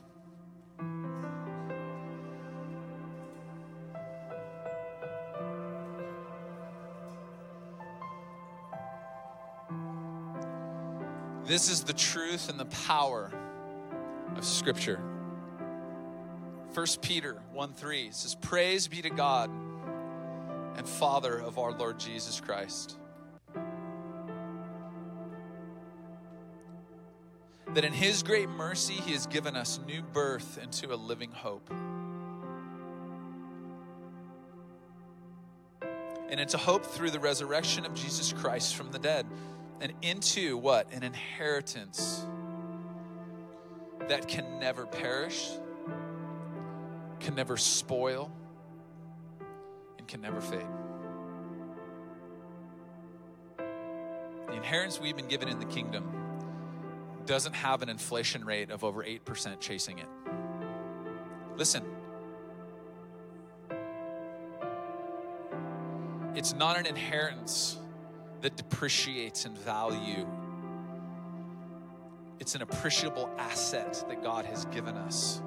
This 11.47 11.71
is 11.71 11.82
the 11.82 11.93
truth 11.93 12.50
and 12.50 12.60
the 12.60 12.65
power 12.65 13.32
of 14.36 14.45
Scripture. 14.45 15.02
1 16.76 16.86
Peter 17.02 17.41
1 17.54 17.73
3 17.73 18.10
says, 18.12 18.36
Praise 18.36 18.88
be 18.88 19.02
to 19.02 19.10
God 19.10 19.50
and 20.76 20.88
Father 20.88 21.39
of 21.39 21.58
our 21.58 21.71
Lord 21.71 21.97
Jesus 21.97 22.39
Christ 22.39 23.00
that 27.78 27.86
in 27.86 27.94
His 27.94 28.24
great 28.24 28.50
mercy, 28.50 28.96
He 28.96 29.12
has 29.12 29.28
given 29.28 29.56
us 29.56 29.80
new 29.86 30.02
birth 30.02 30.58
into 30.60 30.92
a 30.92 30.98
living 30.98 31.30
hope. 31.30 31.70
And 36.32 36.40
into 36.40 36.58
hope 36.58 36.84
through 36.84 37.12
the 37.12 37.20
resurrection 37.20 37.86
of 37.86 37.94
Jesus 37.94 38.34
Christ 38.34 38.76
from 38.76 38.90
the 38.90 38.98
dead, 38.98 39.28
and 39.80 39.94
into 40.02 40.58
what? 40.58 40.92
An 40.92 41.04
inheritance 41.04 42.26
that 44.08 44.28
can 44.28 44.60
never 44.60 44.88
perish, 44.88 45.48
can 47.20 47.36
never 47.36 47.58
spoil, 47.58 48.32
and 50.00 50.08
can 50.08 50.22
never 50.22 50.42
fade. 50.42 50.66
The 54.48 54.54
inheritance 54.54 55.00
we've 55.00 55.16
been 55.16 55.28
given 55.28 55.48
in 55.48 55.60
the 55.60 55.66
kingdom 55.66 56.16
doesn't 57.28 57.54
have 57.54 57.84
an 57.84 57.90
inflation 57.90 58.44
rate 58.44 58.72
of 58.72 58.84
over 58.84 59.04
8% 59.04 59.60
chasing 59.60 60.00
it. 60.00 60.08
Listen, 61.56 61.84
it's 66.34 66.54
not 66.54 66.80
an 66.80 66.86
inheritance 66.86 67.78
that 68.42 68.56
depreciates 68.56 69.46
in 69.46 69.56
value. 69.56 70.28
It's 72.40 72.56
an 72.56 72.62
appreciable 72.62 73.30
asset 73.38 74.04
that 74.08 74.23
God 74.23 74.46
has 74.46 74.65
given 74.65 74.96
us. 74.96 75.42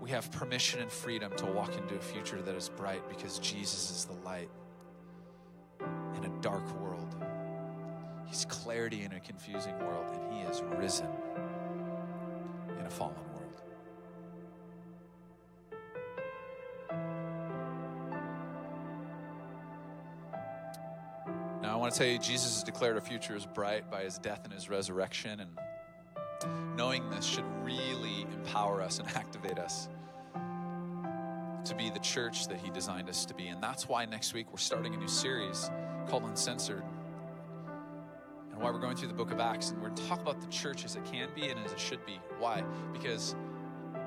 We 0.00 0.10
have 0.10 0.32
permission 0.32 0.80
and 0.80 0.90
freedom 0.90 1.30
to 1.36 1.46
walk 1.46 1.76
into 1.76 1.94
a 1.94 2.00
future 2.00 2.40
that 2.42 2.54
is 2.54 2.70
bright 2.70 3.06
because 3.08 3.38
Jesus 3.38 3.90
is 3.90 4.04
the 4.06 4.14
light 4.24 4.48
in 6.16 6.24
a 6.24 6.40
dark 6.40 6.66
world. 6.80 6.97
He's 8.28 8.44
clarity 8.44 9.04
in 9.04 9.12
a 9.12 9.20
confusing 9.20 9.76
world, 9.78 10.06
and 10.12 10.32
He 10.32 10.40
is 10.40 10.62
risen 10.76 11.08
in 12.78 12.84
a 12.84 12.90
fallen 12.90 13.14
world. 13.14 13.62
Now, 21.62 21.72
I 21.72 21.76
want 21.76 21.92
to 21.94 21.98
tell 21.98 22.06
you, 22.06 22.18
Jesus 22.18 22.54
has 22.54 22.62
declared 22.62 22.96
our 22.96 23.00
future 23.00 23.34
is 23.34 23.46
bright 23.46 23.90
by 23.90 24.02
His 24.02 24.18
death 24.18 24.42
and 24.44 24.52
His 24.52 24.68
resurrection, 24.68 25.40
and 25.40 26.76
knowing 26.76 27.08
this 27.08 27.24
should 27.24 27.46
really 27.64 28.26
empower 28.34 28.82
us 28.82 28.98
and 28.98 29.08
activate 29.16 29.58
us 29.58 29.88
to 31.64 31.74
be 31.74 31.88
the 31.88 31.98
church 32.00 32.46
that 32.48 32.58
He 32.58 32.68
designed 32.70 33.08
us 33.08 33.24
to 33.24 33.32
be. 33.34 33.48
And 33.48 33.62
that's 33.62 33.88
why 33.88 34.04
next 34.04 34.34
week 34.34 34.52
we're 34.52 34.58
starting 34.58 34.94
a 34.94 34.98
new 34.98 35.08
series 35.08 35.70
called 36.08 36.24
Uncensored 36.24 36.84
and 38.58 38.64
why 38.64 38.72
we're 38.72 38.80
going 38.80 38.96
through 38.96 39.06
the 39.06 39.14
book 39.14 39.30
of 39.30 39.38
Acts. 39.38 39.70
And 39.70 39.80
we're 39.80 39.90
going 39.90 40.02
to 40.02 40.08
talk 40.08 40.20
about 40.20 40.40
the 40.40 40.48
church 40.48 40.84
as 40.84 40.96
it 40.96 41.04
can 41.04 41.28
be 41.32 41.48
and 41.48 41.64
as 41.64 41.70
it 41.70 41.78
should 41.78 42.04
be. 42.04 42.18
Why? 42.40 42.64
Because 42.92 43.36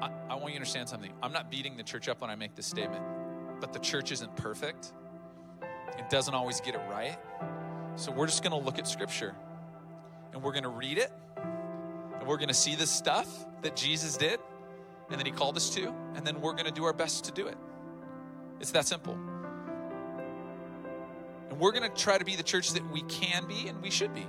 I, 0.01 0.11
I 0.29 0.35
want 0.35 0.47
you 0.47 0.49
to 0.49 0.55
understand 0.55 0.89
something. 0.89 1.13
I'm 1.23 1.31
not 1.31 1.49
beating 1.49 1.77
the 1.77 1.83
church 1.83 2.09
up 2.09 2.19
when 2.19 2.29
I 2.29 2.35
make 2.35 2.55
this 2.55 2.65
statement, 2.65 3.01
but 3.61 3.71
the 3.71 3.79
church 3.79 4.11
isn't 4.11 4.35
perfect. 4.35 4.91
It 5.97 6.09
doesn't 6.09 6.33
always 6.33 6.59
get 6.59 6.75
it 6.75 6.81
right. 6.89 7.17
So 7.95 8.11
we're 8.11 8.25
just 8.25 8.43
going 8.43 8.51
to 8.51 8.65
look 8.65 8.77
at 8.77 8.89
Scripture 8.89 9.33
and 10.33 10.43
we're 10.43 10.51
going 10.51 10.63
to 10.63 10.69
read 10.69 10.97
it 10.97 11.13
and 11.37 12.27
we're 12.27 12.37
going 12.37 12.49
to 12.49 12.53
see 12.53 12.75
the 12.75 12.87
stuff 12.87 13.29
that 13.61 13.77
Jesus 13.77 14.17
did 14.17 14.37
and 15.09 15.17
then 15.17 15.25
he 15.25 15.31
called 15.31 15.57
us 15.57 15.69
to, 15.71 15.93
and 16.15 16.25
then 16.25 16.39
we're 16.39 16.53
going 16.53 16.65
to 16.65 16.71
do 16.71 16.85
our 16.85 16.93
best 16.93 17.25
to 17.25 17.31
do 17.33 17.47
it. 17.47 17.57
It's 18.61 18.71
that 18.71 18.87
simple. 18.87 19.17
And 21.49 21.59
we're 21.59 21.73
going 21.73 21.89
to 21.89 21.95
try 21.95 22.17
to 22.17 22.23
be 22.23 22.37
the 22.37 22.43
church 22.43 22.71
that 22.71 22.91
we 22.91 23.01
can 23.03 23.45
be 23.45 23.67
and 23.67 23.81
we 23.81 23.89
should 23.89 24.13
be. 24.13 24.25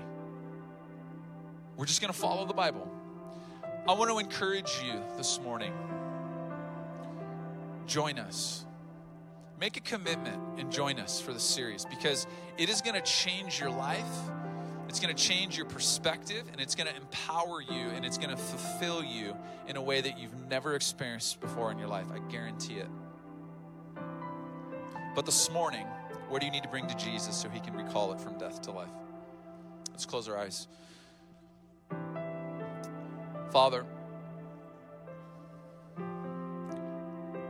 We're 1.77 1.87
just 1.87 2.01
going 2.01 2.13
to 2.13 2.19
follow 2.19 2.47
the 2.47 2.55
Bible. 2.55 2.91
I 3.89 3.95
want 3.95 4.11
to 4.11 4.19
encourage 4.19 4.81
you 4.85 5.01
this 5.17 5.41
morning. 5.41 5.73
Join 7.87 8.19
us. 8.19 8.65
Make 9.59 9.77
a 9.77 9.81
commitment 9.81 10.41
and 10.59 10.71
join 10.71 10.99
us 10.99 11.21
for 11.21 11.33
the 11.33 11.41
series 11.41 11.85
because 11.85 12.27
it 12.59 12.69
is 12.69 12.81
going 12.81 12.95
to 12.95 13.01
change 13.03 13.61
your 13.61 13.71
life. 13.71 14.03
It's 14.89 15.01
going 15.01 15.15
to 15.15 15.23
change 15.23 15.57
your 15.57 15.67
perspective 15.67 16.45
and 16.53 16.61
it's 16.61 16.75
going 16.75 16.89
to 16.89 16.97
empower 16.97 17.63
you 17.63 17.89
and 17.95 18.05
it's 18.05 18.19
going 18.19 18.31
to 18.31 18.37
fulfill 18.37 19.03
you 19.03 19.35
in 19.67 19.77
a 19.77 19.83
way 19.83 20.01
that 20.01 20.19
you've 20.19 20.49
never 20.49 20.75
experienced 20.75 21.41
before 21.41 21.73
in 21.73 21.79
your 21.79 21.89
life. 21.89 22.07
I 22.13 22.19
guarantee 22.31 22.75
it. 22.75 22.89
But 25.15 25.27
this 25.27 25.51
morning, 25.51 25.87
what 26.29 26.41
do 26.41 26.47
you 26.47 26.53
need 26.53 26.63
to 26.63 26.69
bring 26.69 26.87
to 26.89 26.95
Jesus 26.97 27.37
so 27.37 27.49
he 27.49 27.61
can 27.61 27.75
recall 27.75 28.13
it 28.13 28.21
from 28.21 28.39
death 28.39 28.63
to 28.63 28.73
life? 28.73 28.89
Let's 29.91 30.07
close 30.07 30.29
our 30.29 30.39
eyes. 30.39 30.69
Father, 33.53 33.83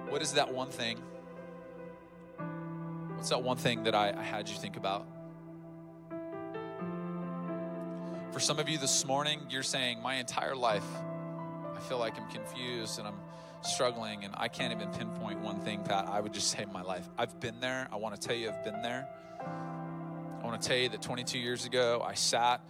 what 0.08 0.20
is 0.20 0.32
that 0.32 0.52
one 0.52 0.68
thing? 0.68 0.98
What's 3.14 3.28
that 3.28 3.44
one 3.44 3.56
thing 3.56 3.84
that 3.84 3.94
I, 3.94 4.10
I 4.10 4.22
had 4.24 4.48
you 4.48 4.56
think 4.56 4.76
about? 4.76 5.06
For 8.32 8.40
some 8.40 8.58
of 8.58 8.68
you 8.68 8.78
this 8.78 9.06
morning, 9.06 9.42
you're 9.48 9.62
saying, 9.62 10.02
My 10.02 10.16
entire 10.16 10.56
life, 10.56 10.82
I 11.76 11.78
feel 11.78 11.98
like 11.98 12.18
I'm 12.18 12.28
confused 12.30 12.98
and 12.98 13.06
I'm 13.06 13.20
struggling 13.60 14.24
and 14.24 14.34
I 14.36 14.48
can't 14.48 14.72
even 14.72 14.88
pinpoint 14.90 15.38
one 15.38 15.60
thing, 15.60 15.84
Pat. 15.84 16.08
I 16.08 16.18
would 16.18 16.34
just 16.34 16.50
say 16.50 16.66
my 16.72 16.82
life. 16.82 17.08
I've 17.16 17.38
been 17.38 17.60
there. 17.60 17.86
I 17.92 17.96
want 17.96 18.20
to 18.20 18.26
tell 18.26 18.36
you, 18.36 18.50
I've 18.50 18.64
been 18.64 18.82
there. 18.82 19.06
I 19.40 20.44
want 20.44 20.60
to 20.60 20.68
tell 20.68 20.76
you 20.76 20.88
that 20.88 21.00
22 21.00 21.38
years 21.38 21.64
ago, 21.64 22.04
I 22.04 22.14
sat 22.14 22.60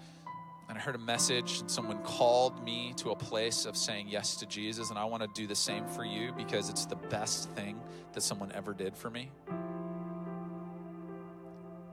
and 0.73 0.81
I 0.81 0.83
heard 0.85 0.95
a 0.95 0.99
message, 0.99 1.61
and 1.61 1.70
someone 1.70 1.99
called 1.99 2.64
me 2.64 2.95
to 2.97 3.11
a 3.11 3.14
place 3.14 3.66
of 3.66 3.77
saying 3.77 4.09
yes 4.09 4.37
to 4.37 4.47
Jesus. 4.47 4.89
And 4.89 4.99
I 4.99 5.05
want 5.05 5.23
to 5.23 5.29
do 5.35 5.47
the 5.47 5.55
same 5.55 5.87
for 5.87 6.03
you 6.03 6.33
because 6.33 6.70
it's 6.70 6.87
the 6.87 6.97
best 6.97 7.51
thing 7.51 7.79
that 8.14 8.23
someone 8.23 8.51
ever 8.53 8.73
did 8.73 8.97
for 8.97 9.11
me. 9.11 9.31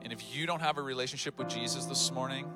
And 0.00 0.14
if 0.14 0.34
you 0.34 0.46
don't 0.46 0.62
have 0.62 0.78
a 0.78 0.82
relationship 0.82 1.36
with 1.36 1.50
Jesus 1.50 1.84
this 1.84 2.10
morning, 2.10 2.50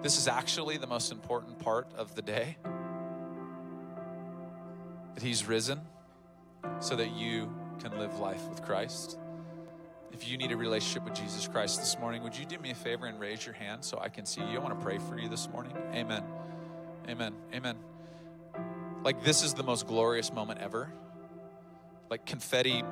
this 0.00 0.16
is 0.16 0.28
actually 0.28 0.78
the 0.78 0.86
most 0.86 1.12
important 1.12 1.58
part 1.58 1.88
of 1.94 2.14
the 2.14 2.22
day 2.22 2.56
that 5.14 5.22
He's 5.22 5.46
risen 5.46 5.82
so 6.80 6.96
that 6.96 7.10
you 7.10 7.54
can 7.80 7.98
live 7.98 8.18
life 8.18 8.48
with 8.48 8.62
Christ. 8.62 9.18
If 10.12 10.28
you 10.28 10.38
need 10.38 10.52
a 10.52 10.56
relationship 10.56 11.04
with 11.04 11.14
Jesus 11.14 11.46
Christ 11.48 11.78
this 11.78 11.98
morning, 11.98 12.22
would 12.22 12.36
you 12.36 12.46
do 12.46 12.58
me 12.58 12.70
a 12.70 12.74
favor 12.74 13.06
and 13.06 13.20
raise 13.20 13.44
your 13.44 13.54
hand 13.54 13.84
so 13.84 13.98
I 13.98 14.08
can 14.08 14.24
see 14.24 14.40
you? 14.40 14.56
I 14.56 14.58
want 14.58 14.78
to 14.78 14.84
pray 14.84 14.98
for 14.98 15.18
you 15.18 15.28
this 15.28 15.48
morning. 15.50 15.72
Amen. 15.92 16.22
Amen. 17.08 17.34
Amen. 17.54 17.76
Like, 19.02 19.22
this 19.22 19.42
is 19.42 19.54
the 19.54 19.62
most 19.62 19.86
glorious 19.86 20.32
moment 20.32 20.60
ever. 20.60 20.90
Like, 22.08 22.24
confetti 22.24 22.82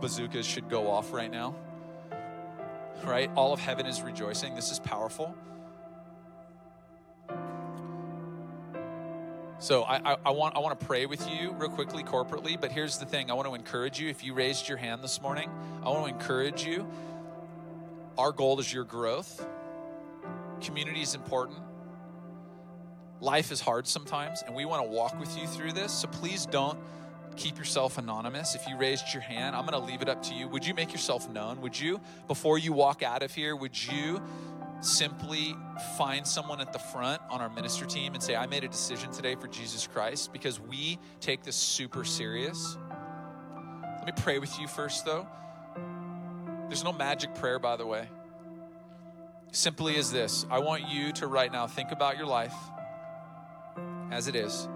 bazookas 0.00 0.46
should 0.46 0.68
go 0.68 0.90
off 0.90 1.12
right 1.12 1.30
now. 1.30 1.54
Right? 3.04 3.30
All 3.36 3.52
of 3.52 3.60
heaven 3.60 3.86
is 3.86 4.02
rejoicing. 4.02 4.54
This 4.54 4.72
is 4.72 4.78
powerful. 4.78 5.34
So 9.60 9.82
I, 9.82 10.14
I, 10.14 10.16
I, 10.24 10.30
want 10.30 10.56
I 10.56 10.60
want 10.60 10.80
to 10.80 10.86
pray 10.86 11.04
with 11.04 11.28
you 11.28 11.52
real 11.52 11.68
quickly 11.68 12.02
corporately, 12.02 12.58
but 12.58 12.72
here's 12.72 12.96
the 12.96 13.04
thing. 13.04 13.30
I 13.30 13.34
want 13.34 13.46
to 13.46 13.54
encourage 13.54 14.00
you. 14.00 14.08
If 14.08 14.24
you 14.24 14.32
raised 14.32 14.66
your 14.70 14.78
hand 14.78 15.04
this 15.04 15.20
morning, 15.20 15.50
I 15.84 15.90
want 15.90 16.06
to 16.06 16.14
encourage 16.14 16.64
you. 16.64 16.90
Our 18.16 18.32
goal 18.32 18.58
is 18.58 18.72
your 18.72 18.84
growth. 18.84 19.46
Community 20.62 21.02
is 21.02 21.14
important. 21.14 21.58
Life 23.20 23.52
is 23.52 23.60
hard 23.60 23.86
sometimes, 23.86 24.42
and 24.46 24.54
we 24.54 24.64
want 24.64 24.82
to 24.82 24.90
walk 24.90 25.20
with 25.20 25.38
you 25.38 25.46
through 25.46 25.72
this. 25.72 25.92
So 25.92 26.08
please 26.08 26.46
don't 26.46 26.78
keep 27.36 27.58
yourself 27.58 27.98
anonymous. 27.98 28.54
If 28.54 28.66
you 28.66 28.78
raised 28.78 29.12
your 29.12 29.22
hand, 29.22 29.54
I'm 29.54 29.66
going 29.66 29.78
to 29.78 29.86
leave 29.86 30.00
it 30.00 30.08
up 30.08 30.22
to 30.24 30.34
you. 30.34 30.48
Would 30.48 30.66
you 30.66 30.72
make 30.72 30.90
yourself 30.90 31.28
known? 31.28 31.60
Would 31.60 31.78
you, 31.78 32.00
before 32.28 32.58
you 32.58 32.72
walk 32.72 33.02
out 33.02 33.22
of 33.22 33.34
here, 33.34 33.54
would 33.54 33.76
you 33.92 34.22
simply 34.80 35.54
find 35.96 36.26
someone 36.26 36.60
at 36.60 36.72
the 36.72 36.78
front 36.78 37.20
on 37.30 37.40
our 37.40 37.50
minister 37.50 37.84
team 37.84 38.14
and 38.14 38.22
say, 38.22 38.34
I 38.34 38.46
made 38.46 38.64
a 38.64 38.68
decision 38.68 39.10
today 39.10 39.34
for 39.34 39.46
Jesus 39.48 39.86
Christ 39.86 40.32
because 40.32 40.58
we 40.58 40.98
take 41.20 41.42
this 41.42 41.56
super 41.56 42.04
serious. 42.04 42.76
Let 43.98 44.06
me 44.06 44.12
pray 44.22 44.38
with 44.38 44.58
you 44.58 44.66
first, 44.66 45.04
though. 45.04 45.26
There's 46.68 46.84
no 46.84 46.92
magic 46.92 47.34
prayer, 47.34 47.58
by 47.58 47.76
the 47.76 47.86
way. 47.86 48.08
Simply 49.52 49.96
is 49.96 50.12
this 50.12 50.46
I 50.50 50.60
want 50.60 50.88
you 50.88 51.12
to 51.14 51.26
right 51.26 51.52
now 51.52 51.66
think 51.66 51.90
about 51.90 52.16
your 52.16 52.26
life 52.26 52.54
as 54.10 54.28
it 54.28 54.36
is. 54.36 54.68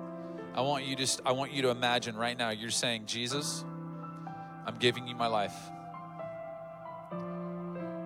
I 0.55 0.61
want 0.61 0.85
you 0.85 0.97
just 0.97 1.21
I 1.25 1.33
want 1.33 1.53
you 1.53 1.63
to 1.63 1.71
imagine 1.71 2.17
right 2.17 2.37
now 2.37 2.51
you're 2.51 2.71
saying, 2.71 3.07
Jesus, 3.07 3.65
I'm 4.67 4.77
giving 4.79 5.07
you 5.07 5.15
my 5.15 5.29
life. 5.29 5.55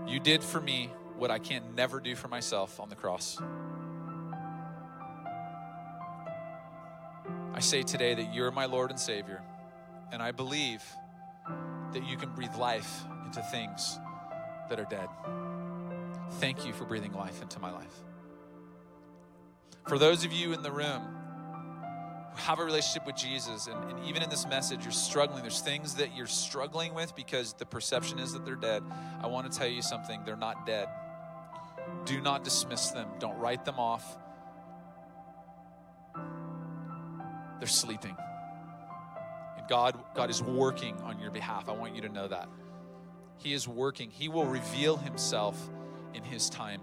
You 0.06 0.20
did 0.20 0.42
for 0.42 0.60
me 0.60 0.90
what 1.18 1.30
I 1.30 1.38
can 1.38 1.74
never 1.74 2.00
do 2.00 2.14
for 2.14 2.28
myself 2.28 2.78
on 2.80 2.88
the 2.88 2.94
cross. 2.94 3.38
I 7.54 7.60
say 7.60 7.82
today 7.82 8.14
that 8.14 8.32
you're 8.32 8.52
my 8.52 8.66
Lord 8.66 8.90
and 8.90 9.00
Savior, 9.00 9.42
and 10.12 10.22
I 10.22 10.30
believe 10.30 10.82
that 11.92 12.04
you 12.06 12.16
can 12.16 12.30
breathe 12.34 12.54
life 12.54 13.02
into 13.26 13.42
things 13.42 13.98
that 14.68 14.78
are 14.78 14.86
dead. 14.88 15.08
Thank 16.34 16.64
you 16.64 16.72
for 16.72 16.84
breathing 16.84 17.12
life 17.12 17.42
into 17.42 17.58
my 17.58 17.72
life. 17.72 17.94
For 19.88 19.98
those 19.98 20.24
of 20.24 20.32
you 20.32 20.52
in 20.52 20.62
the 20.62 20.70
room 20.70 21.02
who 22.32 22.36
have 22.36 22.58
a 22.58 22.64
relationship 22.64 23.06
with 23.06 23.16
Jesus, 23.16 23.66
and, 23.66 23.90
and, 23.90 24.06
even 24.06 24.22
in 24.22 24.28
this 24.28 24.46
message, 24.46 24.82
you're 24.82 24.92
struggling, 24.92 25.42
there's 25.42 25.60
things 25.60 25.94
that 25.94 26.14
you're 26.14 26.26
struggling 26.26 26.94
with 26.94 27.16
because 27.16 27.54
the 27.54 27.66
perception 27.66 28.18
is 28.18 28.34
that 28.34 28.44
they're 28.44 28.54
dead. 28.54 28.82
I 29.20 29.26
want 29.26 29.50
to 29.50 29.58
tell 29.58 29.66
you 29.66 29.82
something 29.82 30.20
they're 30.24 30.36
not 30.36 30.66
dead. 30.66 30.88
Do 32.04 32.20
not 32.20 32.44
dismiss 32.44 32.90
them, 32.90 33.08
don't 33.18 33.38
write 33.38 33.64
them 33.64 33.78
off. 33.78 34.16
They're 37.58 37.68
sleeping. 37.68 38.16
And 39.58 39.68
God, 39.68 39.98
God 40.14 40.30
is 40.30 40.42
working 40.42 40.96
on 41.02 41.18
your 41.18 41.30
behalf. 41.30 41.68
I 41.68 41.72
want 41.72 41.94
you 41.94 42.02
to 42.02 42.08
know 42.08 42.28
that. 42.28 42.48
He 43.38 43.52
is 43.52 43.68
working. 43.68 44.10
He 44.10 44.28
will 44.28 44.46
reveal 44.46 44.96
himself 44.96 45.58
in 46.14 46.22
his 46.22 46.48
time. 46.48 46.80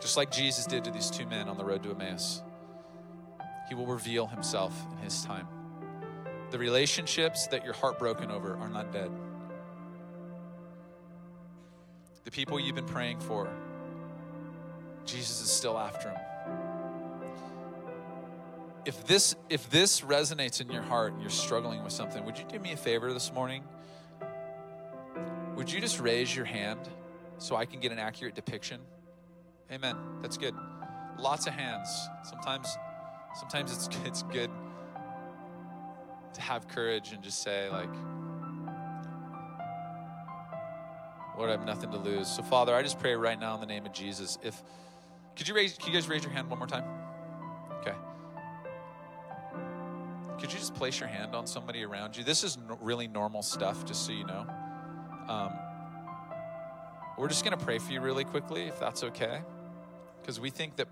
Just 0.00 0.16
like 0.16 0.30
Jesus 0.30 0.66
did 0.66 0.84
to 0.84 0.90
these 0.90 1.10
two 1.10 1.26
men 1.26 1.48
on 1.48 1.56
the 1.56 1.64
road 1.64 1.82
to 1.82 1.90
Emmaus. 1.90 2.42
He 3.68 3.74
will 3.74 3.86
reveal 3.86 4.26
himself 4.26 4.74
in 4.92 4.98
his 4.98 5.24
time. 5.24 5.48
The 6.50 6.58
relationships 6.58 7.46
that 7.48 7.64
you're 7.64 7.74
heartbroken 7.74 8.30
over 8.30 8.56
are 8.56 8.68
not 8.68 8.92
dead 8.92 9.10
the 12.24 12.30
people 12.30 12.58
you've 12.58 12.74
been 12.74 12.86
praying 12.86 13.20
for, 13.20 13.48
Jesus 15.04 15.42
is 15.42 15.50
still 15.50 15.78
after 15.78 16.08
them. 16.08 16.20
If 18.86 19.06
this 19.06 19.34
if 19.48 19.70
this 19.70 20.02
resonates 20.02 20.60
in 20.60 20.70
your 20.70 20.82
heart 20.82 21.12
and 21.12 21.22
you're 21.22 21.30
struggling 21.30 21.82
with 21.82 21.92
something, 21.92 22.24
would 22.24 22.38
you 22.38 22.44
do 22.44 22.58
me 22.58 22.72
a 22.72 22.76
favor 22.76 23.12
this 23.12 23.32
morning? 23.32 23.64
Would 25.56 25.70
you 25.70 25.80
just 25.80 26.00
raise 26.00 26.34
your 26.34 26.44
hand 26.44 26.80
so 27.38 27.56
I 27.56 27.64
can 27.64 27.80
get 27.80 27.92
an 27.92 27.98
accurate 27.98 28.34
depiction? 28.34 28.80
Amen. 29.72 29.96
That's 30.20 30.36
good. 30.36 30.54
Lots 31.18 31.46
of 31.46 31.54
hands. 31.54 31.88
Sometimes 32.24 32.76
sometimes 33.34 33.72
it's 33.72 33.88
it's 34.04 34.22
good 34.24 34.50
to 36.34 36.40
have 36.40 36.68
courage 36.68 37.12
and 37.12 37.22
just 37.22 37.42
say 37.42 37.70
like 37.70 37.88
Lord, 41.36 41.50
I 41.50 41.52
have 41.52 41.66
nothing 41.66 41.90
to 41.90 41.98
lose. 41.98 42.28
So, 42.28 42.42
Father, 42.42 42.74
I 42.74 42.82
just 42.82 42.98
pray 43.00 43.14
right 43.14 43.38
now 43.38 43.54
in 43.54 43.60
the 43.60 43.66
name 43.66 43.86
of 43.86 43.92
Jesus. 43.92 44.38
If 44.42 44.62
could 45.36 45.48
you 45.48 45.54
raise, 45.54 45.74
could 45.74 45.88
you 45.88 45.94
guys 45.94 46.08
raise 46.08 46.22
your 46.22 46.32
hand 46.32 46.48
one 46.50 46.58
more 46.58 46.68
time? 46.68 46.84
Okay. 47.80 47.94
Could 50.40 50.52
you 50.52 50.58
just 50.58 50.74
place 50.74 51.00
your 51.00 51.08
hand 51.08 51.34
on 51.34 51.46
somebody 51.46 51.84
around 51.84 52.16
you? 52.16 52.24
This 52.24 52.44
is 52.44 52.58
really 52.80 53.08
normal 53.08 53.42
stuff, 53.42 53.84
just 53.84 54.06
so 54.06 54.12
you 54.12 54.24
know. 54.26 54.46
Um, 55.28 55.52
we're 57.18 57.28
just 57.28 57.44
going 57.44 57.56
to 57.56 57.64
pray 57.64 57.78
for 57.78 57.92
you 57.92 58.00
really 58.00 58.24
quickly, 58.24 58.64
if 58.64 58.78
that's 58.80 59.04
okay. 59.04 59.40
because 60.24 60.40
we 60.40 60.50
think 60.50 60.76
that 60.76 60.88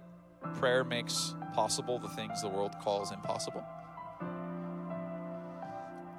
prayer 0.59 0.85
makes 0.85 1.35
possible 1.55 1.99
the 1.99 2.09
things 2.09 2.43
the 2.43 2.49
world 2.49 2.75
calls 2.83 3.13
impossible. 3.13 3.65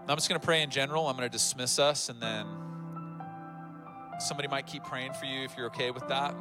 I'm 0.07 0.17
just 0.17 0.28
going 0.28 0.39
to 0.39 0.45
pray 0.45 0.61
in 0.63 0.69
general. 0.69 1.07
I'm 1.07 1.15
going 1.15 1.30
to 1.30 1.32
dismiss 1.32 1.80
us, 1.80 2.09
and 2.09 2.21
then 2.21 2.47
somebody 4.20 4.47
might 4.47 4.68
keep 4.68 4.84
praying 4.84 5.14
for 5.14 5.26
you 5.26 5.43
if 5.43 5.55
you're 5.57 5.68
okay 5.68 5.91
with 5.91 6.07
that. 6.07 6.36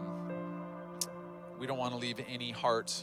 We 1.59 1.66
don't 1.66 1.79
want 1.79 1.93
to 1.93 1.99
leave 1.99 2.20
any 2.29 2.51
heart 2.51 3.03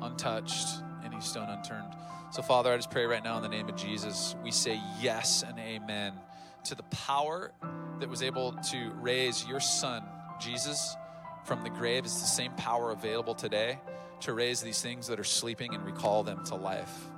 untouched, 0.00 0.68
any 1.04 1.20
stone 1.20 1.48
unturned. 1.48 1.94
So, 2.30 2.42
Father, 2.42 2.72
I 2.72 2.76
just 2.76 2.90
pray 2.90 3.04
right 3.04 3.22
now 3.22 3.36
in 3.36 3.42
the 3.42 3.48
name 3.48 3.68
of 3.68 3.76
Jesus, 3.76 4.34
we 4.42 4.50
say 4.50 4.80
yes 5.00 5.44
and 5.46 5.58
amen 5.58 6.14
to 6.64 6.74
the 6.74 6.82
power 6.84 7.52
that 8.00 8.08
was 8.08 8.22
able 8.22 8.52
to 8.70 8.90
raise 9.00 9.46
your 9.46 9.60
son, 9.60 10.02
Jesus, 10.40 10.96
from 11.44 11.62
the 11.62 11.70
grave. 11.70 12.04
It's 12.04 12.20
the 12.20 12.26
same 12.26 12.52
power 12.52 12.90
available 12.90 13.34
today 13.34 13.78
to 14.20 14.32
raise 14.32 14.62
these 14.62 14.80
things 14.80 15.08
that 15.08 15.20
are 15.20 15.24
sleeping 15.24 15.74
and 15.74 15.84
recall 15.84 16.22
them 16.22 16.44
to 16.46 16.54
life 16.54 17.11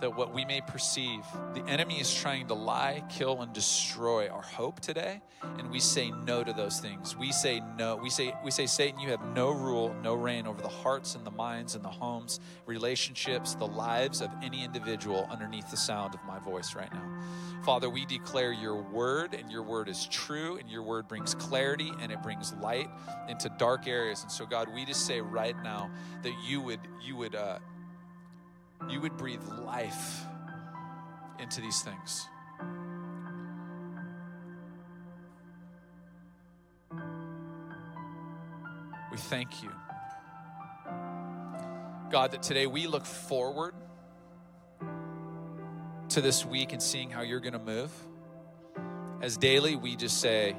that 0.00 0.16
what 0.16 0.32
we 0.32 0.44
may 0.44 0.60
perceive, 0.60 1.24
the 1.54 1.64
enemy 1.66 2.00
is 2.00 2.12
trying 2.14 2.46
to 2.48 2.54
lie, 2.54 3.02
kill, 3.08 3.42
and 3.42 3.52
destroy 3.52 4.28
our 4.28 4.42
hope 4.42 4.80
today. 4.80 5.20
And 5.42 5.70
we 5.70 5.80
say 5.80 6.10
no 6.10 6.44
to 6.44 6.52
those 6.52 6.80
things. 6.80 7.16
We 7.16 7.32
say 7.32 7.60
no. 7.76 7.96
We 7.96 8.10
say, 8.10 8.34
we 8.44 8.50
say, 8.50 8.66
Satan, 8.66 9.00
you 9.00 9.10
have 9.10 9.22
no 9.34 9.50
rule, 9.50 9.94
no 10.02 10.14
reign 10.14 10.46
over 10.46 10.60
the 10.60 10.68
hearts 10.68 11.14
and 11.14 11.24
the 11.24 11.30
minds 11.30 11.74
and 11.74 11.84
the 11.84 11.90
homes, 11.90 12.40
relationships, 12.66 13.54
the 13.54 13.66
lives 13.66 14.20
of 14.20 14.30
any 14.42 14.64
individual 14.64 15.28
underneath 15.30 15.70
the 15.70 15.76
sound 15.76 16.14
of 16.14 16.24
my 16.24 16.38
voice 16.38 16.74
right 16.74 16.92
now. 16.92 17.04
Father, 17.64 17.90
we 17.90 18.06
declare 18.06 18.52
your 18.52 18.80
word, 18.80 19.34
and 19.34 19.50
your 19.50 19.62
word 19.62 19.88
is 19.88 20.06
true, 20.06 20.56
and 20.58 20.70
your 20.70 20.82
word 20.82 21.08
brings 21.08 21.34
clarity 21.34 21.92
and 22.00 22.12
it 22.12 22.22
brings 22.22 22.52
light 22.54 22.88
into 23.28 23.48
dark 23.58 23.86
areas. 23.86 24.22
And 24.22 24.30
so, 24.30 24.46
God, 24.46 24.68
we 24.72 24.84
just 24.84 25.06
say 25.06 25.20
right 25.20 25.56
now 25.62 25.90
that 26.22 26.32
you 26.46 26.60
would, 26.60 26.80
you 27.04 27.16
would, 27.16 27.34
uh, 27.34 27.58
you 28.88 29.00
would 29.00 29.16
breathe 29.16 29.42
life 29.64 30.22
into 31.38 31.60
these 31.60 31.82
things. 31.82 32.26
We 39.10 39.16
thank 39.16 39.62
you. 39.62 39.70
God, 42.10 42.32
that 42.32 42.42
today 42.42 42.66
we 42.66 42.86
look 42.86 43.04
forward 43.04 43.74
to 46.10 46.20
this 46.20 46.44
week 46.44 46.72
and 46.72 46.82
seeing 46.82 47.10
how 47.10 47.22
you're 47.22 47.40
going 47.40 47.52
to 47.52 47.58
move. 47.58 47.90
As 49.20 49.36
daily, 49.36 49.76
we 49.76 49.96
just 49.96 50.20
say, 50.20 50.56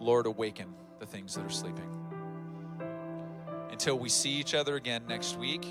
Lord, 0.00 0.26
awaken 0.26 0.74
the 0.98 1.06
things 1.06 1.34
that 1.34 1.44
are 1.44 1.50
sleeping. 1.50 1.88
Until 3.70 3.98
we 3.98 4.08
see 4.08 4.32
each 4.32 4.54
other 4.54 4.76
again 4.76 5.04
next 5.08 5.38
week 5.38 5.66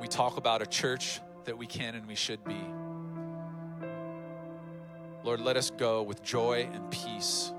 we 0.00 0.08
talk 0.08 0.36
about 0.36 0.62
a 0.62 0.66
church 0.66 1.20
that 1.44 1.56
we 1.56 1.66
can 1.66 1.94
and 1.94 2.06
we 2.06 2.14
should 2.14 2.44
be. 2.44 2.60
Lord, 5.24 5.40
let 5.40 5.56
us 5.56 5.70
go 5.70 6.02
with 6.02 6.22
joy 6.22 6.68
and 6.72 6.90
peace 6.90 7.52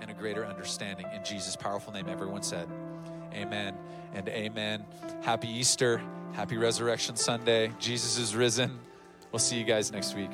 and 0.00 0.10
a 0.10 0.14
greater 0.14 0.46
understanding. 0.46 1.06
In 1.14 1.24
Jesus' 1.24 1.56
powerful 1.56 1.92
name, 1.92 2.08
everyone 2.08 2.42
said, 2.42 2.68
Amen 3.32 3.76
and 4.14 4.28
amen. 4.28 4.84
Happy 5.22 5.48
Easter. 5.48 6.02
Happy 6.32 6.56
Resurrection 6.56 7.16
Sunday. 7.16 7.72
Jesus 7.78 8.18
is 8.18 8.34
risen. 8.34 8.78
We'll 9.32 9.40
see 9.40 9.58
you 9.58 9.64
guys 9.64 9.92
next 9.92 10.14
week. 10.14 10.30